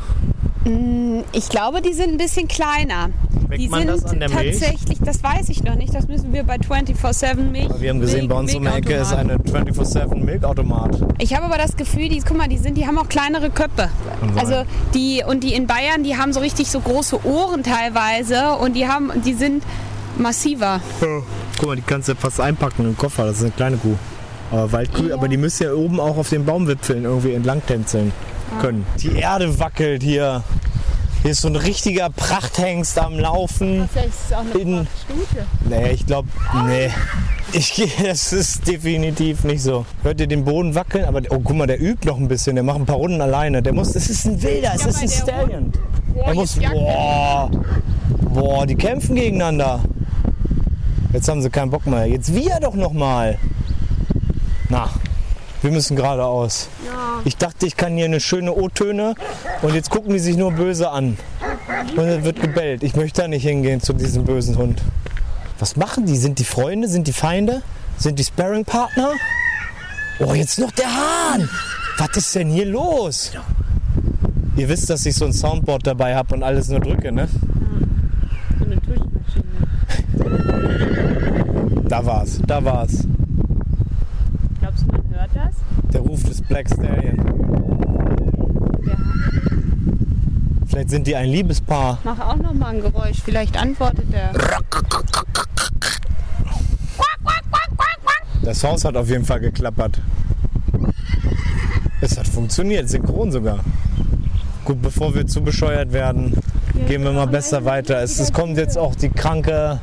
[0.69, 3.11] Mm, Ich glaube, die sind ein bisschen kleiner.
[3.47, 4.59] Schmeckt die sind das an der Milch?
[4.61, 7.69] tatsächlich, das weiß ich noch nicht, das müssen wir bei 24-7 Milch.
[7.81, 10.99] Wir haben gesehen, Milch- bei uns um die Ecke ist eine 24-7 Milchautomat.
[11.19, 13.89] Ich habe aber das Gefühl, die, guck mal, die, sind, die haben auch kleinere Köpfe.
[14.37, 18.75] Also die und die in Bayern, die haben so richtig so große Ohren teilweise und
[18.75, 19.63] die haben, die sind
[20.19, 20.81] massiver.
[21.59, 23.25] Guck mal, die kannst du fast einpacken im Koffer.
[23.25, 23.95] Das ist eine kleine Kuh.
[24.51, 25.15] Aber Waldkühe, Ja.
[25.15, 28.13] aber die müssen ja oben auch auf den Baumwipfeln irgendwie entlang tänzeln
[28.61, 28.87] können.
[28.99, 30.43] Die Erde wackelt hier.
[31.23, 33.89] Hier ist so ein richtiger Prachthengst am Laufen.
[33.93, 34.87] Vielleicht ist es auch eine In-.
[35.69, 36.29] Nee, ich glaube,
[36.67, 36.91] nee.
[37.53, 39.85] Ich gehe, das ist definitiv nicht so.
[40.03, 41.05] Hört ihr den Boden wackeln?
[41.05, 42.55] Aber oh, guck mal, der übt noch ein bisschen.
[42.55, 43.63] Der macht ein paar Runden alleine.
[43.63, 45.73] Der muss, es ist ein Wilder, es Ja, ist ein Stallion.
[46.15, 47.51] Boah, Er muss, boah,
[48.33, 49.81] boah, die kämpfen gegeneinander.
[51.13, 52.07] Jetzt haben sie keinen Bock mehr.
[52.07, 53.39] Jetzt wir doch noch mal.
[54.69, 54.91] Na,
[55.63, 56.69] wir müssen geradeaus.
[56.87, 57.21] Ja.
[57.25, 59.15] Ich dachte, ich kann hier eine schöne O-Töne
[59.63, 61.17] und jetzt gucken die sich nur böse an.
[61.97, 62.83] Und es wird gebellt.
[62.83, 64.83] Ich möchte da nicht hingehen zu diesem bösen Hund.
[65.59, 66.17] Was machen die?
[66.17, 66.89] Sind die Freunde?
[66.89, 67.63] Sind die Feinde?
[67.97, 69.11] Sind die Sparringpartner?
[70.21, 71.49] Oh, jetzt noch der Hahn!
[71.99, 73.33] Was ist denn hier los?
[74.57, 77.29] Ihr wisst, dass ich so ein Soundboard dabei habe und alles nur drücke, ne?
[78.59, 79.45] So eine Tuschmaschine.
[81.89, 83.07] Da war's, da war's.
[84.61, 85.55] Glaubst du, man hört das?
[85.93, 87.17] Der Ruf des Black Stallion.
[88.87, 88.97] Der
[90.67, 91.99] Vielleicht sind die ein Liebespaar.
[92.05, 93.23] Mach auch noch mal ein Geräusch.
[93.25, 94.33] Vielleicht antwortet er.
[98.43, 100.01] Das Haus hat auf jeden Fall geklappert.
[102.01, 103.59] Es hat funktioniert, synchron sogar.
[104.65, 106.35] Gut, bevor wir zu bescheuert werden,
[106.87, 108.01] gehen wir mal besser weiter.
[108.01, 109.81] Es, es kommt jetzt auch die kranke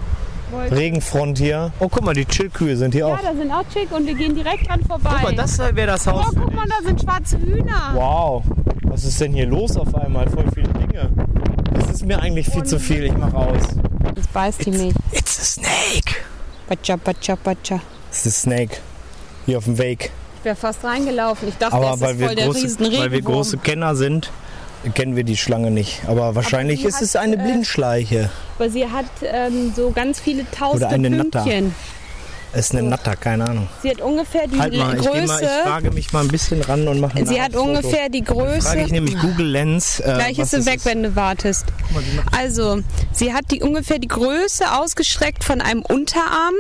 [0.72, 1.72] Regenfront hier.
[1.80, 3.20] Oh, guck mal, die Chillkühe sind hier Ja, auch.
[3.22, 5.10] da sind auch Chick und wir gehen direkt dran vorbei.
[5.14, 6.28] Guck mal, das wäre das Haus.
[6.30, 7.92] oh, guck mal, da sind schwarze Hühner.
[7.94, 8.44] Wow,
[8.84, 10.30] was ist denn hier los auf einmal?
[10.30, 11.10] Voll viele Dinge.
[11.74, 13.04] Das ist mir eigentlich viel zu viel.
[13.06, 13.64] Ich mach aus.
[14.16, 14.94] Jetzt beißt die mich.
[15.12, 16.16] It's a snake.
[16.68, 17.80] Batscha, batscha, batscha.
[18.10, 18.78] It's a snake.
[19.46, 20.12] Hier auf dem Weg.
[20.40, 21.50] Ich wäre fast reingelaufen.
[21.50, 24.32] Ich dachte, Aber das ist voll der große, riesen weil wir große Kenner sind,
[24.94, 26.02] kennen wir die Schlange nicht.
[26.08, 28.30] Aber wahrscheinlich sie ist hat, es eine äh, Blindschleiche.
[28.58, 31.46] Aber sie hat ähm, so ganz viele tausende Oder eine Natter.
[32.56, 33.68] Ist eine Natter, keine Ahnung.
[33.84, 35.50] Sie hat ungefähr die Halt mal, ich, geh mal, ich Größe.
[35.66, 38.80] wage mich mal ein bisschen ran und mache ein Sie hat ungefähr die Frage Größe.
[38.80, 40.00] ich nämlich Google Lens.
[40.00, 41.66] Äh, Gleich ist sie es weg, wenn du wartest.
[42.32, 42.80] Also,
[43.12, 46.54] sie hat die ungefähr die Größe ausgestreckt von einem Unterarm,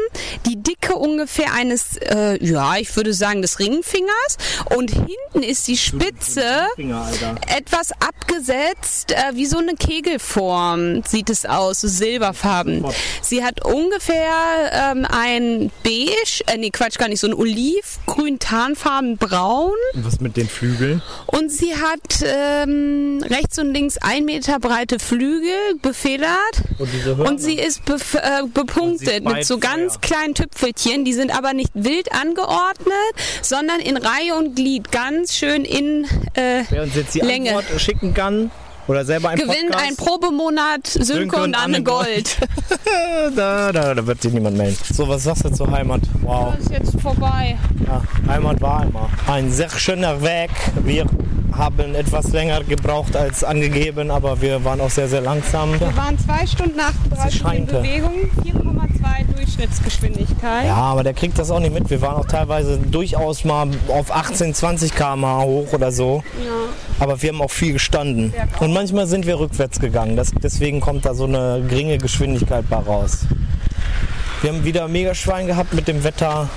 [0.46, 4.38] die Dicke ungefähr eines, äh, ja, ich würde sagen, des Ringfingers.
[4.76, 6.42] Und hinten ist die Spitze
[6.76, 7.08] Finger,
[7.56, 12.86] etwas abgesetzt, äh, wie so eine Kegelform sieht es aus, so silberfarben.
[13.22, 14.26] Sie hat ungefähr
[14.74, 19.76] ähm, ein beige, äh, nee, Quatsch, gar nicht, so ein olivgrün, tarnfarben, braun.
[19.94, 21.02] Was mit den Flügeln?
[21.28, 26.30] Und sie hat ähm, rechts und links ein Meter breite Flügel befedert.
[26.80, 27.36] Und.
[27.36, 31.06] Und sie ist bef äh, Und sie bepunktet mit so ganz kleinen Tüpfelchen.
[31.06, 32.96] Die sind aber nicht wild angeordnet,
[33.42, 34.92] sondern in Reihe und Glied.
[34.92, 37.56] Ganz schön in äh, Wer uns jetzt die Länge.
[37.56, 38.52] Antwort schicken kann
[38.88, 39.88] oder selber ein Gewinnt Podcast.
[39.88, 42.38] ein Probemonat Sönke und Anne Gold.
[43.36, 44.78] da, da, da wird sich niemand melden.
[44.94, 46.02] So, was sagst du zur Heimat?
[46.22, 46.54] Wow.
[46.56, 47.58] Das ist jetzt vorbei.
[47.88, 49.08] Ja, Heimat war einmal.
[49.28, 50.52] Ein sehr schöner Weg.
[50.84, 51.06] Wir
[51.58, 55.80] haben etwas länger gebraucht als angegeben, aber wir waren auch sehr, sehr langsam.
[55.80, 57.66] Wir waren zwei Stunden 38 in.
[57.66, 58.95] Bewegung, 4,2
[59.36, 60.66] Durchschnittsgeschwindigkeit.
[60.66, 61.90] Ja, aber der kriegt das auch nicht mit.
[61.90, 66.24] Wir waren auch teilweise durchaus mal auf 18, 20 km/h hoch oder so.
[67.00, 68.34] Aber wir haben auch viel gestanden.
[68.60, 70.16] Und manchmal sind wir rückwärts gegangen.
[70.16, 73.20] Das, deswegen kommt da so eine geringe Geschwindigkeit bei raus.
[74.42, 76.50] Wir haben wieder mega Schwein gehabt mit dem Wetter.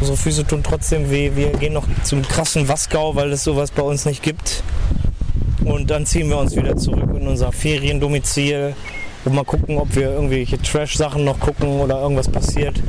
[0.00, 1.32] Unsere Füße tun trotzdem weh.
[1.34, 4.62] Wir gehen noch zum krassen Wasgau, weil es sowas bei uns nicht gibt.
[5.64, 8.74] Und dann ziehen wir uns wieder zurück in unser Feriendomizil
[9.24, 12.80] und mal gucken, ob wir irgendwelche Trash-Sachen noch gucken oder irgendwas passiert.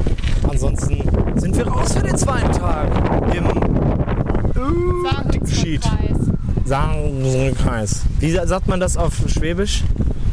[0.47, 1.03] Ansonsten
[1.35, 2.87] sind wir raus für den zweiten Tag
[3.35, 3.47] im
[5.47, 5.81] Schied.
[6.65, 8.01] Saarlandkreis.
[8.19, 9.83] Wie sagt man das auf Schwäbisch?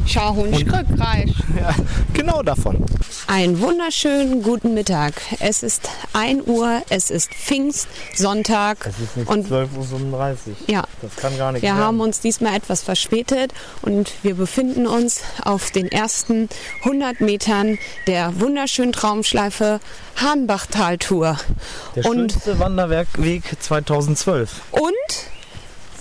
[0.07, 1.33] Schauhunschkrückreich.
[1.57, 1.75] Ja,
[2.12, 2.85] genau davon.
[3.29, 5.14] Einen wunderschönen guten Mittag.
[5.40, 8.90] Es ist 1 Uhr, es ist Pfingstsonntag
[9.25, 10.37] und 12.35 Uhr.
[10.66, 11.83] ja, Das kann gar nicht wir werden.
[11.83, 16.51] haben uns diesmal etwas verspätet und wir befinden uns auf den ersten
[16.85, 19.81] 100 Metern der wunderschönen Traumschleife
[20.16, 21.38] Hahnbachtaltour.
[21.95, 23.07] Der Und, schönste Wanderweg
[23.61, 24.61] 2012.
[24.73, 24.83] und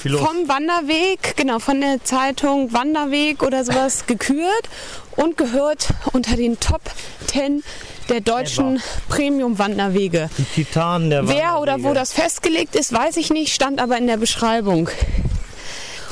[0.05, 0.21] Viel los.
[0.21, 4.69] vom Wanderweg, genau, von der Zeitung Wanderweg oder sowas gekürt
[5.15, 6.81] und gehört unter den Top
[7.27, 7.63] 10
[8.09, 10.29] der deutschen Premium-Wanderwege.
[10.37, 11.93] Die Titanen der Wer oder wo Wanderwege.
[11.95, 14.89] das festgelegt ist, weiß ich nicht, stand aber in der Beschreibung.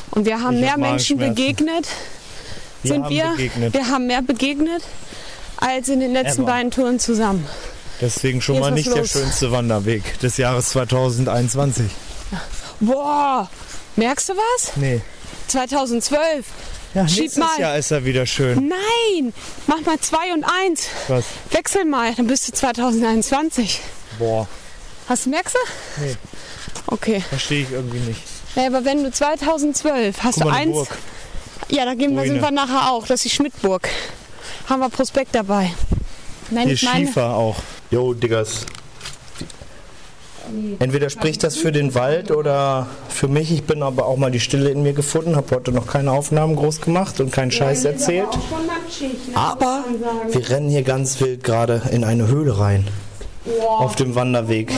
[0.10, 1.88] Und wir haben Ich mehr hab Menschen begegnet,
[2.82, 3.26] Wir sind haben wir.
[3.36, 3.74] begegnet.
[3.76, 4.82] Wir haben mehr begegnet
[5.58, 6.52] als in den letzten Ever.
[6.52, 7.46] beiden Touren zusammen.
[8.02, 9.12] Deswegen schon Hier mal nicht was der los.
[9.12, 11.86] schönste Wanderweg des Jahres 2021.
[12.80, 13.50] Boah,
[13.96, 14.72] merkst du was?
[14.76, 15.02] Nee.
[15.48, 16.46] 2012.
[16.94, 17.60] Ja, Schieb nächstes mal.
[17.60, 18.68] Jahr ist er wieder schön.
[18.70, 19.34] Nein,
[19.68, 20.88] mach mal 2 und 1.
[21.08, 21.26] Was?
[21.52, 23.80] Wechsel mal, dann bist du 2021.
[24.20, 24.48] Boah,
[25.10, 26.02] Hast du merkst du?
[26.04, 26.16] Nee.
[26.88, 27.22] Okay.
[27.28, 28.22] verstehe ich irgendwie nicht.
[28.56, 30.76] Naja, aber wenn du 2012 hast Guck du mal, eine eins.
[30.76, 30.98] Burg.
[31.70, 33.08] Ja, da gehen wir, sind wir nachher auch.
[33.08, 33.90] Das ist die Schmidtburg.
[34.70, 35.74] Haben wir Prospekt dabei.
[36.52, 37.08] Nein, Hier ich meine.
[37.08, 37.56] Schiefer auch.
[37.90, 38.66] Jo, Diggers.
[40.80, 43.52] Entweder spricht das für den Wald oder für mich.
[43.52, 46.56] Ich bin aber auch mal die Stille in mir gefunden, habe heute noch keine Aufnahmen
[46.56, 48.28] groß gemacht und keinen Scheiß erzählt.
[49.34, 49.84] Aber
[50.30, 52.88] wir rennen hier ganz wild gerade in eine Höhle rein.
[53.68, 54.72] Auf dem Wanderweg.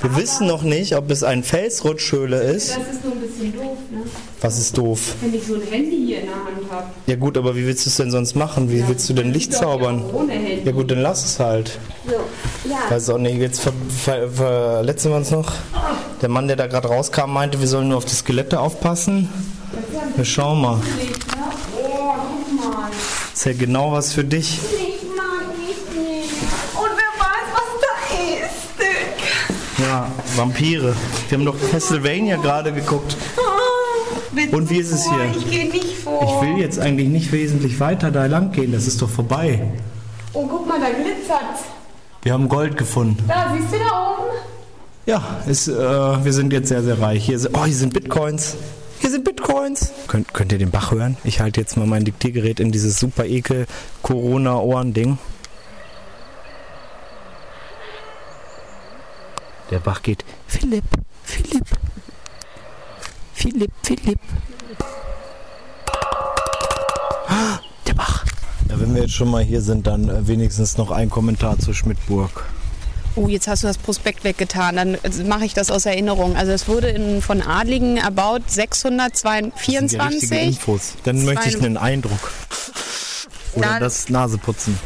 [0.00, 2.70] Wir wissen noch nicht, ob es ein Felsrutschhöhle ist.
[2.70, 4.02] Das ist nur ein bisschen doof, ne?
[4.40, 5.14] Was ist doof?
[5.20, 6.86] Wenn ich so ein Handy hier in der Hand habe.
[7.06, 8.70] Ja gut, aber wie willst du es denn sonst machen?
[8.72, 10.02] Wie willst du denn Licht zaubern?
[10.12, 10.62] Ohne Handy.
[10.64, 11.78] Ja gut, dann lass es halt.
[12.04, 12.14] So,
[12.64, 12.78] ja.
[12.90, 15.52] Weiß auch nicht, jetzt ver ver verletzen wir uns noch.
[16.20, 19.28] Der Mann, der da gerade rauskam, meinte, wir sollen nur auf die Skelette aufpassen.
[20.16, 20.78] Wir schauen mal.
[23.34, 24.58] Ist ja genau was für dich.
[24.58, 26.22] Ich mag nicht mehr.
[26.80, 28.78] Und wer weiß, was da ist.
[28.78, 29.84] Dick.
[29.84, 30.94] Ja, Vampire.
[31.28, 33.16] Wir haben doch Castlevania gerade geguckt.
[33.36, 35.32] Oh, Und wie ist es hier?
[35.36, 36.22] Ich gehe nicht vor.
[36.22, 38.70] Ich will jetzt eigentlich nicht wesentlich weiter da lang gehen.
[38.72, 39.72] Das ist doch vorbei.
[40.34, 41.64] Oh, guck mal, da glitzert's.
[42.22, 43.24] Wir haben Gold gefunden.
[43.26, 44.36] Da, siehst du da oben?
[45.06, 45.74] Ja, ist, äh,
[46.24, 47.24] wir sind jetzt sehr, sehr reich.
[47.26, 48.56] Hier oh, hier sind Bitcoins.
[49.00, 49.90] Hier sind Bitcoins.
[50.06, 51.16] Könnt, könnt ihr den Bach hören?
[51.24, 53.66] Ich halte jetzt mal mein Diktiergerät in dieses super ekel
[54.02, 55.18] Corona-Ohren-Ding.
[59.72, 60.24] Der Bach geht.
[60.46, 60.84] Philipp,
[61.24, 61.66] Philipp.
[63.34, 64.20] Philipp, Philipp.
[68.72, 71.74] Ja, wenn wir jetzt schon mal hier sind, dann äh, wenigstens noch ein Kommentar zur
[71.74, 72.44] Schmidtburg.
[73.16, 74.76] Oh, jetzt hast du das Prospekt weggetan.
[74.76, 76.36] Dann äh, mache ich das aus Erinnerung.
[76.36, 79.28] Also es wurde in, von Adligen erbaut Das sind die richtigen
[79.90, 80.46] 624.
[80.46, 80.94] Infos.
[81.04, 82.32] Dann möchte ich einen Eindruck.
[83.54, 84.78] Oder Da- das Naseputzen.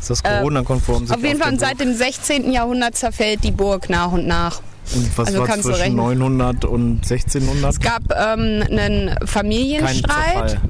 [0.00, 1.10] Ist das Corona-konform?
[1.10, 2.50] Auf jeden Fall seit dem 16.
[2.50, 4.60] Jahrhundert zerfällt die Burg nach und nach.
[4.94, 5.96] Und was also war zwischen rechnen.
[5.96, 7.72] 900 und 1600?
[7.72, 10.60] Es gab ähm, einen Familienstreit.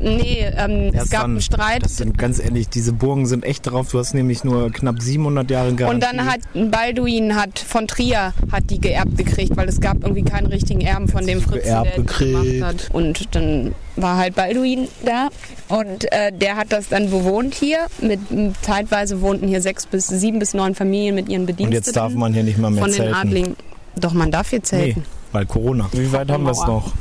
[0.00, 1.32] Nee, ähm, es gab dann.
[1.32, 1.84] einen Streit.
[1.84, 3.90] Das sind ganz ehrlich, diese Burgen sind echt drauf.
[3.90, 5.94] Du hast nämlich nur knapp 700 Jahre Garantie.
[5.94, 10.22] Und dann hat Balduin hat von Trier hat die geerbt gekriegt, weil es gab irgendwie
[10.22, 12.90] keinen richtigen Erben von dem geerbt der gemacht hat.
[12.92, 15.28] Und dann war halt Balduin da
[15.68, 17.78] und äh, der hat das dann bewohnt hier.
[18.00, 18.20] Mit
[18.62, 21.84] zeitweise wohnten hier sechs bis sieben bis neun Familien mit ihren Und Bediensteten.
[21.86, 23.14] jetzt darf man hier nicht mal mehr von den zelten.
[23.14, 23.56] Adligen.
[23.96, 25.04] Doch, man darf hier Nee, zelten.
[25.32, 25.88] weil Corona.
[25.92, 26.92] Wie weit haben wir es noch?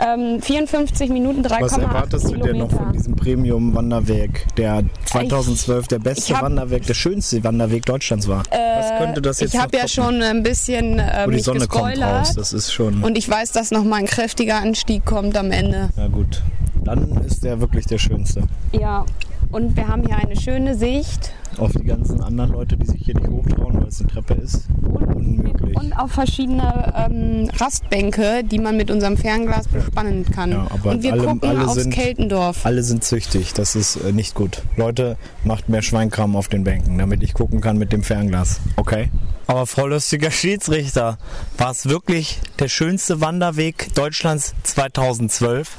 [0.00, 2.92] Ähm, 54 Minuten, 3,8 Was erwartest du denn noch von Kilometer.
[2.98, 8.42] diesem Premium-Wanderweg, der 2012 der beste hab- Wanderweg, der schönste Wanderweg Deutschlands war?
[8.50, 11.98] Was könnte das jetzt ich habe ja schon ein bisschen äh, Wo die Sonne kommt
[12.00, 13.02] raus, das ist schon...
[13.04, 15.90] Und ich weiß, dass noch mal ein kräftiger Anstieg kommt am Ende.
[15.96, 16.42] Na gut,
[16.84, 18.42] dann ist der wirklich der schönste.
[18.72, 19.04] Ja,
[19.52, 23.14] und wir haben hier eine schöne Sicht Auf die ganzen anderen Leute, die sich hier
[23.14, 24.66] nicht hochtrauen, weil es eine Treppe ist.
[25.14, 25.76] Unmöglich.
[25.80, 30.50] und auf verschiedene ähm, Rastbänke, die man mit unserem Fernglas bespannen kann.
[30.52, 32.66] Ja, aber und wir alle- gucken alle aufs sind- Keltendorf.
[32.66, 34.62] Alle sind züchtig, das ist äh, nicht gut.
[34.76, 38.60] Leute, macht mehr Schweinkram auf den Bänken, damit ich gucken kann mit dem Fernglas.
[38.76, 39.08] Okay?
[39.46, 41.18] Aber Frau Lustiger Schiedsrichter,
[41.58, 45.76] war es wirklich der schönste Wanderweg Deutschlands 2012?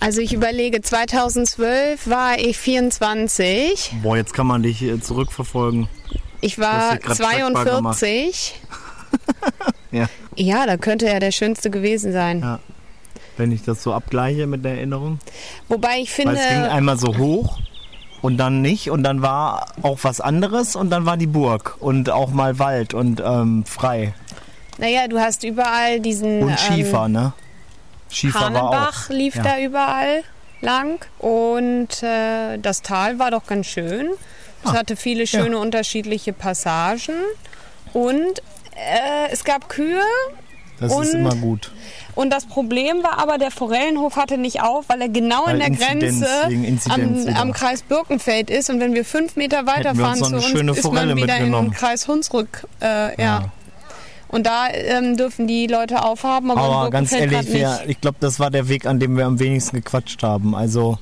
[0.00, 5.88] Also ich überlege, 2012 war ich 24, Boah, jetzt kann man dich äh, zurückverfolgen.
[6.40, 7.98] ich war dich grad streckbar gemacht.
[7.98, 8.60] 42.
[9.92, 10.06] Ja.
[10.36, 12.40] Ja, da könnte er der schönste gewesen sein.
[12.40, 12.60] Ja.
[13.36, 15.18] Wenn ich das so abgleiche mit der Erinnerung.
[15.68, 17.58] Wobei ich Weil finde, es ging einmal so hoch
[18.22, 22.10] und dann nicht und dann war auch was anderes und dann war die Burg und
[22.10, 24.14] auch mal Wald und ähm, frei.
[24.78, 27.32] naja, du hast überall diesen Und Schiefer, ähm, ne?
[28.10, 28.44] Schiefer auch.
[28.44, 29.42] Hahnenbach lief Ja.
[29.42, 30.22] da überall
[30.60, 34.10] lang und äh, das Tal war doch ganz schön.
[34.62, 37.14] Es Ah, hatte viele schöne unterschiedliche Passagen
[37.94, 38.40] und
[38.76, 40.00] äh, es gab Kühe
[40.78, 41.72] Das ist und- immer gut.
[42.14, 45.58] und das Problem war aber, der Forellenhof hatte nicht auf, weil er genau Weil in
[45.60, 47.40] der Inzidenz, Grenze Inzidenz, am, ja.
[47.40, 51.16] am Kreis Birkenfeld ist und wenn wir fünf Meter weiterfahren uns zu uns, ist man
[51.16, 52.66] wieder in den Kreis Hunsrück.
[52.82, 53.12] Äh, ja.
[53.18, 53.44] Ja.
[54.30, 57.66] Und da ähm, dürfen die Leute aufhaben, aber, Aber ganz ehrlich, nicht.
[57.88, 60.54] ich glaube, das war der Weg, an dem wir am wenigsten gequatscht haben.
[60.54, 60.98] Also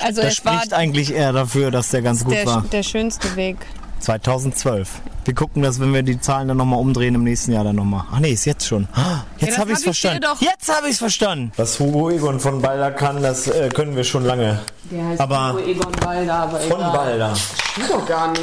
[0.00, 2.64] Also das es war spricht eigentlich eher dafür, dass der ganz gut der, war.
[2.72, 3.58] der schönste Weg.
[4.00, 4.88] 2012.
[5.24, 8.04] Wir gucken das, wenn wir die Zahlen dann nochmal umdrehen, im nächsten Jahr dann nochmal.
[8.10, 8.88] Ach nee, ist jetzt schon.
[8.94, 10.26] Ah, Jetzt das habe ich hab es ich verstanden.
[10.40, 11.52] Jetzt habe ich es verstanden.
[11.56, 14.58] Was Hugo Egon von Balder kann, das äh, können wir schon lange.
[14.90, 17.34] Der heißt Aber- Hugo Egon Balder, aber Von Balder.
[17.36, 18.42] Stimmt doch gar nicht.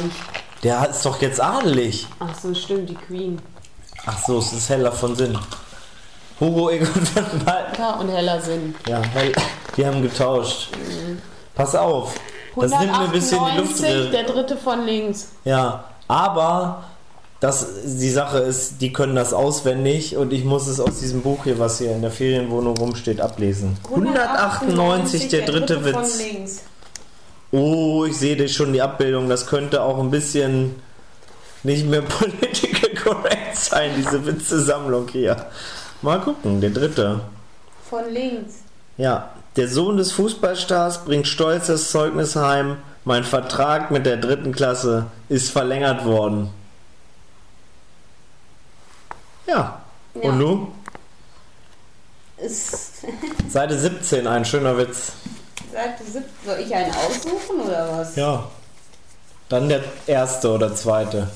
[0.62, 2.06] Der ist doch jetzt adelig.
[2.20, 3.38] Ach so, stimmt, die Queen.
[4.06, 5.36] Ach so, es ist heller von Sinn.
[6.38, 6.88] Hugo Egon
[8.00, 8.74] und heller Sinn.
[8.88, 9.32] Ja, hell,
[9.76, 10.70] die haben getauscht.
[11.54, 12.14] Pass auf.
[12.56, 13.84] Das nimmt mir ein bisschen die Luft.
[13.84, 15.28] 198, der dritte von links.
[15.44, 16.84] Ja, aber
[17.40, 21.44] das, die Sache ist, die können das auswendig und ich muss es aus diesem Buch
[21.44, 23.78] hier, was hier in der Ferienwohnung rumsteht, ablesen.
[23.84, 26.18] 198, der dritte von Witz.
[26.18, 26.60] links.
[27.52, 29.28] Oh, ich sehe schon die Abbildung.
[29.28, 30.76] Das könnte auch ein bisschen
[31.62, 35.46] nicht mehr political correct sein, diese Witzesammlung hier.
[36.02, 37.20] Mal gucken, der dritte.
[37.88, 38.54] Von links.
[38.96, 42.76] Ja, der Sohn des Fußballstars bringt stolz das Zeugnis heim.
[43.04, 46.50] Mein Vertrag mit der dritten Klasse ist verlängert worden.
[49.46, 49.80] Ja.
[50.14, 50.20] Ja.
[50.22, 50.72] Und du?
[53.48, 55.12] Seite 17, ein schöner Witz.
[55.72, 56.24] Seite 7.
[56.44, 58.16] Soll ich einen aussuchen oder was?
[58.16, 58.48] Ja.
[59.48, 61.28] Dann der erste oder zweite.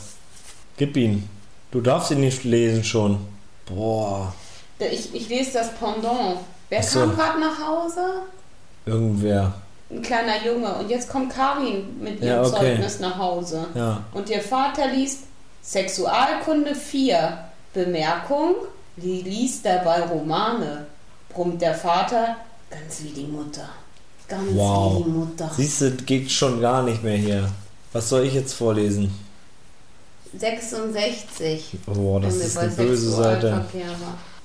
[0.76, 1.28] Gib ihn.
[1.74, 3.18] Du darfst ihn nicht lesen schon.
[3.66, 4.32] Boah.
[4.78, 6.38] Ich, ich lese das Pendant.
[6.68, 7.00] Wer Ach so.
[7.00, 8.00] kam gerade nach Hause?
[8.86, 9.52] Irgendwer.
[9.90, 10.72] Ein kleiner Junge.
[10.74, 12.50] Und jetzt kommt Karin mit ihrem Ja, okay.
[12.76, 13.66] Zeugnis nach Hause.
[13.74, 14.04] Ja.
[14.12, 15.24] Und ihr Vater liest
[15.62, 17.38] Sexualkunde 4.
[17.72, 18.54] Bemerkung,
[18.96, 20.86] die liest dabei Romane.
[21.28, 22.36] Brummt der Vater,
[22.70, 23.68] ganz wie die Mutter.
[24.28, 25.00] Ganz Wow.
[25.00, 25.50] wie die Mutter.
[25.56, 27.50] Siehst du, geht schon gar nicht mehr hier.
[27.92, 29.12] Was soll ich jetzt vorlesen?
[30.38, 31.78] 66.
[31.86, 33.64] Boah, das ist eine böse Seite.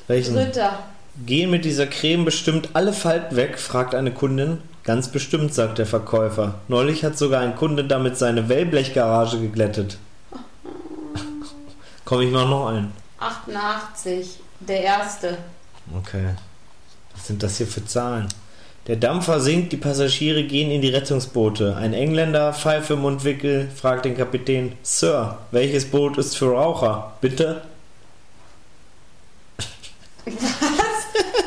[0.08, 0.36] Welchen?
[0.36, 0.80] Dritter.
[1.26, 3.60] Gehen mit dieser Creme bestimmt alle Falten weg?
[3.60, 4.60] fragt eine Kundin.
[4.84, 6.56] Ganz bestimmt, sagt der Verkäufer.
[6.68, 9.98] Neulich hat sogar ein Kunde damit seine Wellblechgarage geglättet.
[12.06, 12.92] Komm, ich mach noch einen.
[13.20, 14.40] 88.
[14.62, 15.38] Der erste.
[15.98, 16.30] Okay.
[17.14, 18.28] Was sind das hier für Zahlen?
[18.88, 21.76] Der Dampfer sinkt, die Passagiere gehen in die Rettungsboote.
[21.76, 27.14] Ein Engländer, Pfeife im Mundwickel, fragt den Kapitän: Sir, welches Boot ist für Raucher?
[27.22, 27.62] Bitte?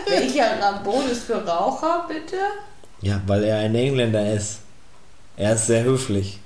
[0.09, 2.37] Welcher Rabot ist für Raucher, bitte?
[3.01, 4.61] Ja, weil er ein Engländer ist.
[5.37, 6.39] Er ist sehr höflich.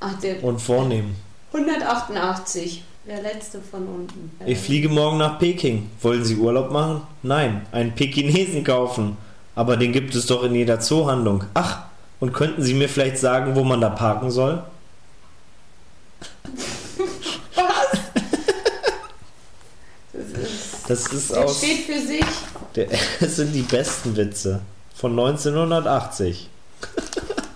[0.00, 1.16] Ach, der und vornehm.
[1.52, 2.84] 188.
[3.06, 4.30] Der letzte von unten.
[4.44, 5.90] Ich fliege morgen nach Peking.
[6.02, 7.02] Wollen Sie Urlaub machen?
[7.22, 9.16] Nein, einen Pekinesen kaufen.
[9.58, 11.42] Aber den gibt es doch in jeder Zoohandlung.
[11.54, 11.80] Ach,
[12.20, 14.62] und könnten Sie mir vielleicht sagen, wo man da parken soll?
[17.56, 17.98] Was?
[20.12, 20.88] Das ist.
[20.88, 21.58] Das ist aus.
[21.58, 22.24] steht für sich.
[22.76, 22.86] Der,
[23.20, 24.60] das sind die besten Witze
[24.94, 26.48] von 1980.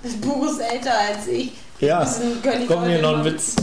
[0.03, 1.53] Das Buch ist älter als ich.
[1.79, 3.55] Ja, Wissen können die komm hier noch ein Witz.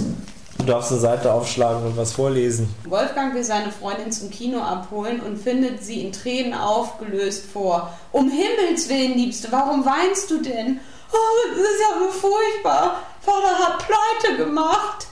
[0.70, 2.72] Du darfst eine Seite aufschlagen und was vorlesen.
[2.88, 7.92] Wolfgang will seine Freundin zum Kino abholen und findet sie in Tränen aufgelöst vor.
[8.12, 10.80] Um Himmels Willen, Liebste, warum weinst du denn?
[11.12, 13.00] Oh, das ist ja nur furchtbar.
[13.20, 15.08] Vater hat Pleite gemacht.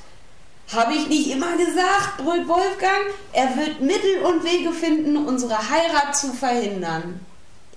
[0.71, 3.07] Habe ich nicht immer gesagt, brüllt Wolfgang.
[3.33, 7.25] Er wird Mittel und Wege finden, unsere Heirat zu verhindern.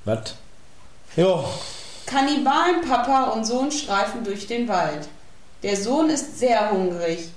[0.05, 0.35] Was?
[1.16, 1.47] Jo,
[2.05, 5.09] Kannibalen, Papa und Sohn streifen durch den Wald.
[5.62, 7.31] Der Sohn ist sehr hungrig.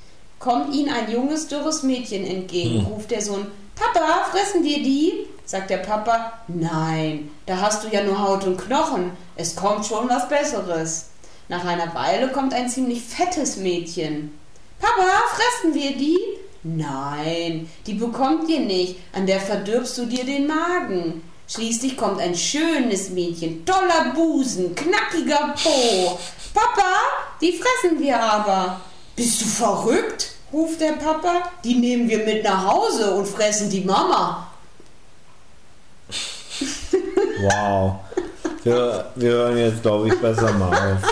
[0.43, 5.25] Kommt ihnen ein junges, dürres Mädchen entgegen, ruft der Sohn, Papa, fressen wir die?
[5.45, 9.11] Sagt der Papa, nein, da hast du ja nur Haut und Knochen.
[9.37, 11.11] Es kommt schon was Besseres.
[11.47, 14.37] Nach einer Weile kommt ein ziemlich fettes Mädchen.
[14.81, 16.19] Papa, fressen wir die?
[16.63, 18.97] Nein, die bekommt ihr nicht.
[19.13, 21.23] An der verdirbst du dir den Magen.
[21.47, 26.19] Schließlich kommt ein schönes Mädchen, toller Busen, knackiger Po.
[26.53, 26.95] Papa,
[27.39, 28.81] die fressen wir aber.
[29.15, 30.32] Bist du verrückt?
[30.53, 31.49] Ruft der Papa.
[31.63, 34.47] Die nehmen wir mit nach Hause und fressen die Mama.
[37.41, 37.95] wow.
[38.63, 41.11] Wir, wir hören jetzt, glaube ich, besser mal auf.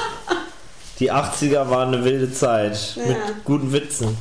[0.99, 2.93] Die 80er waren eine wilde Zeit.
[2.97, 3.15] Mit Ja.
[3.43, 4.17] guten Witzen.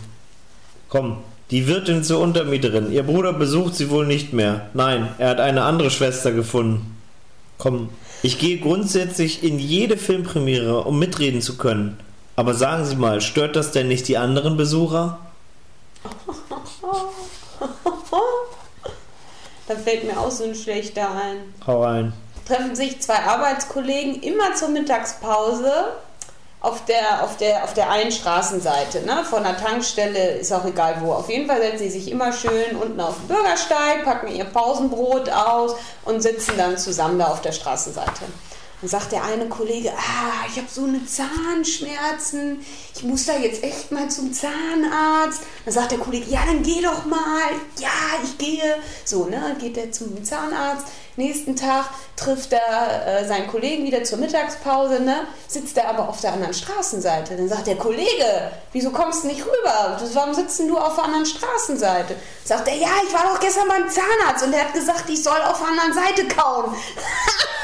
[0.89, 1.19] Komm,
[1.51, 2.91] die Wirtin zur Untermieterin.
[2.91, 4.69] Ihr Bruder besucht sie wohl nicht mehr.
[4.75, 6.97] Nein, er hat eine andere Schwester gefunden.
[7.59, 7.91] Komm,
[8.23, 11.99] ich gehe grundsätzlich in jede Filmpremiere, um mitreden zu können.
[12.41, 15.19] Aber sagen Sie mal, stört das denn nicht die anderen Besucher?
[19.69, 21.55] Da fällt mir auch so ein schlechter ein.
[21.65, 22.13] Hau rein.
[22.49, 25.93] treffen sich zwei Arbeitskollegen immer zur Mittagspause
[26.61, 29.03] auf der, auf der, auf der einen Straßenseite.
[29.03, 29.23] Ne?
[29.29, 31.13] Von der Tankstelle ist auch egal wo.
[31.13, 35.31] Auf jeden Fall setzen sie sich immer schön unten auf den Bürgersteig, packen ihr Pausenbrot
[35.31, 38.25] aus und sitzen dann zusammen da auf der Straßenseite.
[38.81, 42.65] Dann sagt der eine Kollege, ah, ich habe so eine Zahnschmerzen,
[42.95, 45.43] ich muss da jetzt echt mal zum Zahnarzt.
[45.65, 47.51] Dann sagt der Kollege, ja, dann geh doch mal.
[47.79, 47.89] Ja,
[48.25, 48.77] ich gehe.
[49.05, 50.87] So, ne, geht er zum Zahnarzt.
[51.17, 56.23] Nächsten Tag trifft er äh, seinen Kollegen wieder zur Mittagspause, ne, sitzt er aber auf
[56.23, 57.37] der anderen Straßenseite.
[57.37, 60.01] Dann sagt der Kollege, wieso kommst du nicht rüber?
[60.15, 62.17] Warum sitzt denn du auf der anderen Straßenseite?
[62.45, 65.41] Sagt er, ja, ich war doch gestern beim Zahnarzt und der hat gesagt, ich soll
[65.43, 66.75] auf der anderen Seite kauen.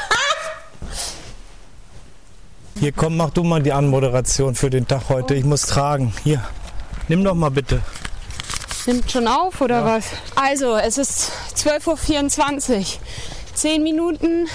[2.79, 5.33] Hier, komm, mach du mal die Anmoderation für den Tag heute.
[5.33, 6.13] Ich muss tragen.
[6.23, 6.43] Hier,
[7.07, 7.81] nimm doch mal bitte.
[8.85, 10.05] Nimmt schon auf oder was?
[10.35, 12.85] Also, es ist 12.24 Uhr.
[13.53, 14.47] Zehn Minuten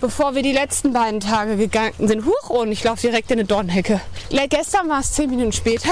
[0.00, 2.24] bevor wir die letzten beiden Tage gegangen sind.
[2.24, 4.00] Huch, und ich laufe direkt in eine Dornhecke.
[4.48, 5.90] Gestern war es zehn Minuten später.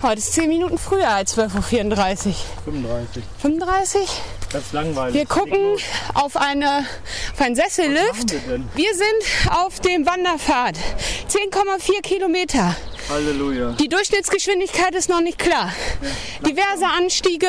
[0.00, 2.34] Heute ist zehn Minuten früher als 12.34 Uhr.
[2.66, 3.24] 35.
[3.42, 4.08] 35?
[4.52, 5.12] Das ist langweilig.
[5.12, 5.76] Wir gucken
[6.14, 6.86] auf, eine,
[7.32, 8.30] auf einen Sessellift.
[8.30, 8.60] wir?
[8.76, 10.76] Wir sind auf dem Wanderpfad.
[11.28, 12.76] 10,4 Kilometer.
[13.08, 13.72] Halleluja.
[13.72, 15.72] Die Durchschnittsgeschwindigkeit ist noch nicht klar.
[16.46, 17.48] Diverse Anstiege.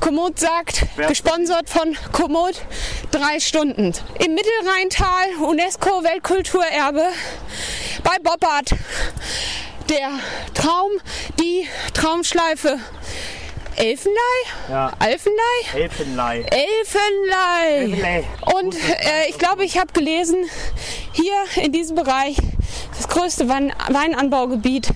[0.00, 2.60] Komoot sagt, gesponsert von Komoot,
[3.10, 3.94] drei Stunden.
[4.18, 7.04] Im Mittelrheintal, UNESCO Weltkulturerbe,
[8.02, 8.72] bei Bobbart.
[9.90, 10.10] Der
[10.54, 10.92] Traum,
[11.40, 12.78] die Traumschleife.
[13.74, 14.18] Elfenlei?
[14.68, 14.92] Ja.
[15.00, 15.40] Alfenlei?
[15.74, 16.36] Elfenlei.
[16.42, 17.96] Elfenlei.
[17.96, 18.24] Elfenlei.
[18.56, 20.36] Und äh, ich glaube, ich habe gelesen,
[21.10, 22.36] hier in diesem Bereich
[22.96, 24.92] das größte Wein Weinanbaugebiet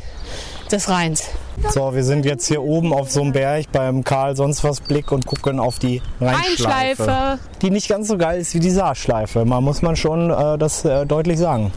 [0.70, 1.28] des Rheins.
[1.70, 5.10] So, wir sind jetzt hier oben auf so einem Berg beim Karl sonst was Blick
[5.10, 7.06] und gucken auf die Rheinschleife.
[7.08, 7.38] Rheinschleife.
[7.62, 9.44] Die nicht ganz so geil ist wie die Saarschleife.
[9.44, 11.72] Man muss man schon äh, das äh, deutlich sagen.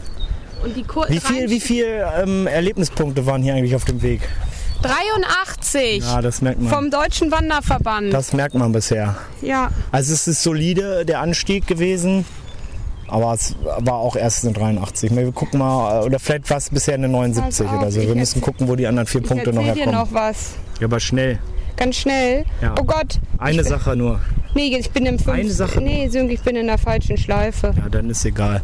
[0.62, 4.20] Und die Kur Wie viel, wie viel ähm, Erlebnispunkte waren hier eigentlich auf dem Weg?
[4.82, 6.72] 83 Ja, das merkt man.
[6.72, 8.12] vom Deutschen Wanderverband.
[8.12, 9.16] Das merkt man bisher.
[9.42, 9.70] ja.
[9.90, 12.24] Also es ist solide, der Anstieg gewesen.
[13.10, 15.16] Aber es war auch erst eine 83.
[15.16, 18.02] Wir gucken mal, oder vielleicht war es bisher eine 79 Pass auf, oder so.
[18.02, 20.00] Wir müssen gucken, wo die anderen vier Punkte noch erzähl dir herkommen.
[20.00, 20.50] noch was.
[20.78, 21.38] Ja, aber schnell.
[21.78, 22.44] Ganz schnell.
[22.60, 22.74] Ja.
[22.78, 23.20] Oh Gott.
[23.38, 24.20] Eine Sache nur.
[24.54, 27.72] Nee, ich bin im fünf, Eine Sache Nee, Sönke, ich bin in der falschen Schleife.
[27.76, 28.62] Ja, dann ist egal.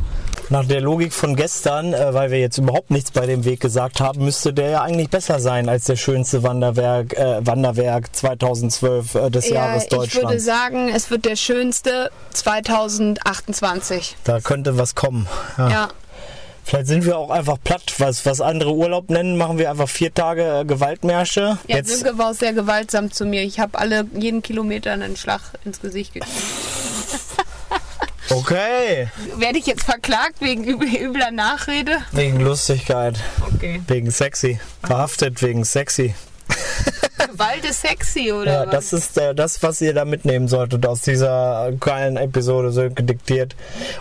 [0.51, 4.01] Nach der Logik von gestern, äh, weil wir jetzt überhaupt nichts bei dem Weg gesagt
[4.01, 9.31] haben, müsste der ja eigentlich besser sein als der schönste Wanderwerk, äh, Wanderwerk 2012 äh,
[9.31, 14.17] des Jahres ich würde sagen, es wird der schönste 2028.
[14.25, 15.29] Da könnte was kommen.
[15.57, 15.71] Ja.
[15.71, 15.89] Ja.
[16.65, 17.95] Vielleicht sind wir auch einfach platt.
[17.99, 21.59] Was, was andere Urlaub nennen, machen wir einfach vier Tage äh, Gewaltmärsche.
[21.69, 23.43] Ja, Jetzt, Sönke war auch sehr gewaltsam zu mir.
[23.43, 26.35] Ich habe alle jeden Kilometer einen Schlag ins Gesicht gekriegt.
[28.31, 29.09] okay.
[29.37, 31.99] Werde ich jetzt verklagt wegen üb- übler Nachrede?
[32.13, 33.19] Wegen Lustigkeit,
[33.55, 33.83] Okay.
[33.87, 34.59] wegen sexy.
[34.83, 36.15] Verhaftet wegen sexy.
[37.33, 38.71] Gewalt ist sexy, oder Ja, was?
[38.71, 43.57] das ist äh, das, was ihr da mitnehmen solltet aus dieser geilen Episode, so diktiert.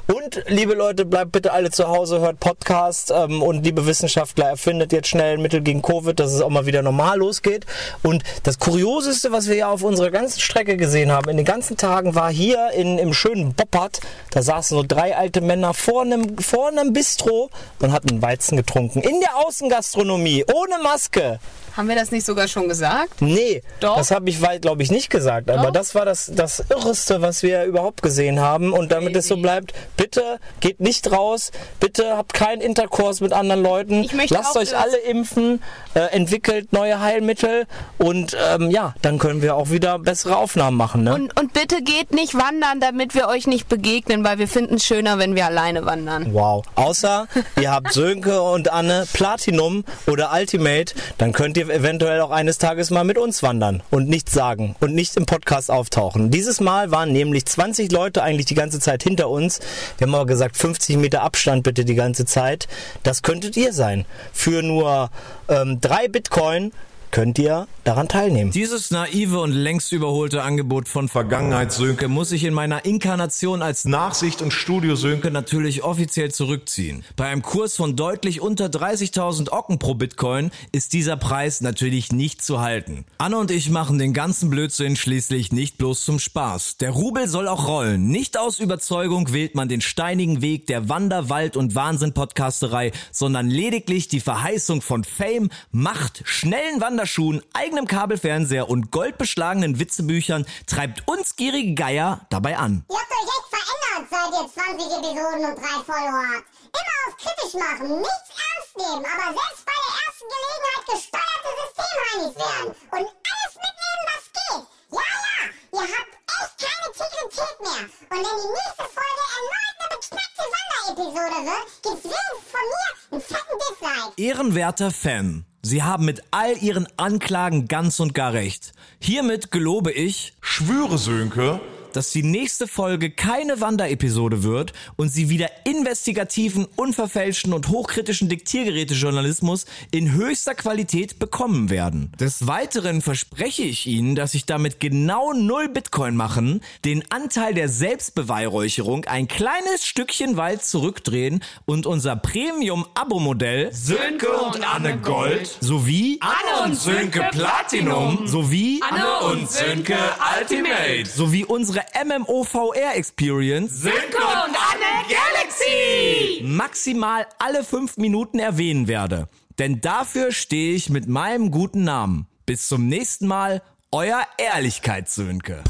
[0.08, 4.92] Und, liebe Leute, bleibt bitte alle zu Hause, hört Podcast ähm, und liebe Wissenschaftler, erfindet
[4.92, 7.66] jetzt schnell ein Mittel gegen Covid, dass es auch mal wieder normal losgeht.
[8.02, 11.78] Und das Kurioseste, was wir ja auf unserer ganzen Strecke gesehen haben, in den ganzen
[11.78, 14.00] Tagen, war hier in, im schönen Boppard,
[14.32, 17.50] da saßen so drei alte Männer vor einem, vor einem Bistro
[17.80, 19.02] und hatten Weizen getrunken.
[19.02, 21.40] In der Außengastronomie, ohne Maske.
[21.76, 23.13] Haben wir das nicht sogar schon gesagt?
[23.20, 23.98] Nee, Doch.
[23.98, 25.50] das habe ich weit, glaube ich, nicht gesagt.
[25.50, 25.72] Aber Doch.
[25.72, 28.74] das war das, das Irreste, was wir überhaupt gesehen haben.
[28.74, 29.42] Und damit es so Crazy.
[29.42, 31.52] bleibt, bitte geht nicht raus.
[31.80, 34.08] Bitte habt keinen Interkurs mit anderen Leuten.
[34.30, 35.62] Lasst euch alle impfen,
[35.94, 37.66] äh, entwickelt neue Heilmittel.
[37.98, 41.04] Und ähm, ja, dann können wir auch wieder bessere Aufnahmen machen.
[41.04, 41.14] Ne?
[41.14, 44.86] Und, und bitte geht nicht wandern, damit wir euch nicht begegnen, weil wir finden es
[44.86, 46.34] schöner, wenn wir alleine wandern.
[46.34, 46.66] Wow.
[46.76, 47.28] Außer
[47.60, 52.90] ihr habt Sönke und Anne Platinum oder Ultimate, dann könnt ihr eventuell auch eines Tages
[52.90, 56.32] mal mit uns wandern und nichts sagen und nicht im Podcast auftauchen.
[56.32, 59.60] Dieses Mal waren nämlich 20 Leute eigentlich die ganze Zeit hinter uns.
[59.98, 62.68] Wir haben aber gesagt, 50 Meter Abstand bitte die ganze Zeit.
[63.04, 64.06] Das könntet ihr sein.
[64.32, 65.10] Für nur
[65.50, 66.72] ähm, drei Bitcoin
[67.14, 68.50] könnt ihr daran teilnehmen.
[68.50, 74.42] Dieses naive und längst überholte Angebot von Vergangenheitssönke muss ich in meiner Inkarnation als Nachsicht
[74.42, 77.04] und Studiosönke natürlich offiziell zurückziehen.
[77.16, 82.44] Bei einem Kurs von deutlich unter 30.000 Ocken pro Bitcoin ist dieser Preis natürlich nicht
[82.44, 83.06] zu halten.
[83.20, 86.78] Anne und ich machen den ganzen Blödsinn schließlich nicht bloß zum Spaß.
[86.78, 88.08] Der Rubel soll auch rollen.
[88.08, 94.08] Nicht aus Überzeugung wählt man den steinigen Weg der Wander-, Wald- und Wahnsinn-Podcasterei, sondern lediglich
[94.08, 101.76] die Verheißung von Fame, Macht, schnellen Wanderschuhen, eigenem Kabelfernseher und goldbeschlagenen Witzebüchern treibt uns gierige
[101.76, 102.86] Geier dabei an.
[102.90, 106.48] Ihr habt euch echt verändert, seit ihr 20 Episoden und drei Follower habt.
[106.72, 112.34] Immer auf kritisch machen, nichts ernst nehmen, aber selbst bei der ersten Gelegenheit gesteuerte Systemheinis
[112.40, 114.64] werden und alles mitnehmen, was geht.
[114.96, 115.40] Ja, ja,
[115.76, 117.84] ihr habt echt keine Integrität mehr.
[117.84, 123.24] Und wenn die nächste Folge erneut eine beknackte Wanderepisode wird, gibt's wenigstens von mir einen
[123.28, 124.14] fetten Dislike.
[124.16, 128.74] Ehrenwerter Fan, Sie haben mit all Ihren Anklagen ganz und gar recht.
[129.00, 131.62] Hiermit gelobe ich, Schwöre, Sönke,
[131.96, 139.66] dass die nächste Folge keine Wanderepisode wird und sie wieder investigativen, unverfälschten und hochkritischen Diktiergerätejournalismus
[139.92, 142.12] in höchster Qualität bekommen werden.
[142.20, 147.70] Des Weiteren verspreche ich Ihnen, dass ich damit genau null Bitcoin machen, den Anteil der
[147.70, 156.70] Selbstbeweihräucherung ein kleines Stückchen weit zurückdrehen und unser Premium-Abo-Modell Sönke und Anne Gold sowie Anne
[156.70, 159.98] und Sönke Platinum sowie Anne und Sönke
[160.40, 169.28] Ultimate sowie unsere MMO-VR Experience Sönke und Anne Galaxy maximal alle fünf Minuten erwähnen werde.
[169.60, 172.28] Denn dafür stehe ich mit meinem guten Namen.
[172.46, 173.62] Bis zum nächsten Mal,
[173.92, 175.64] euer Ehrlichkeitssönke.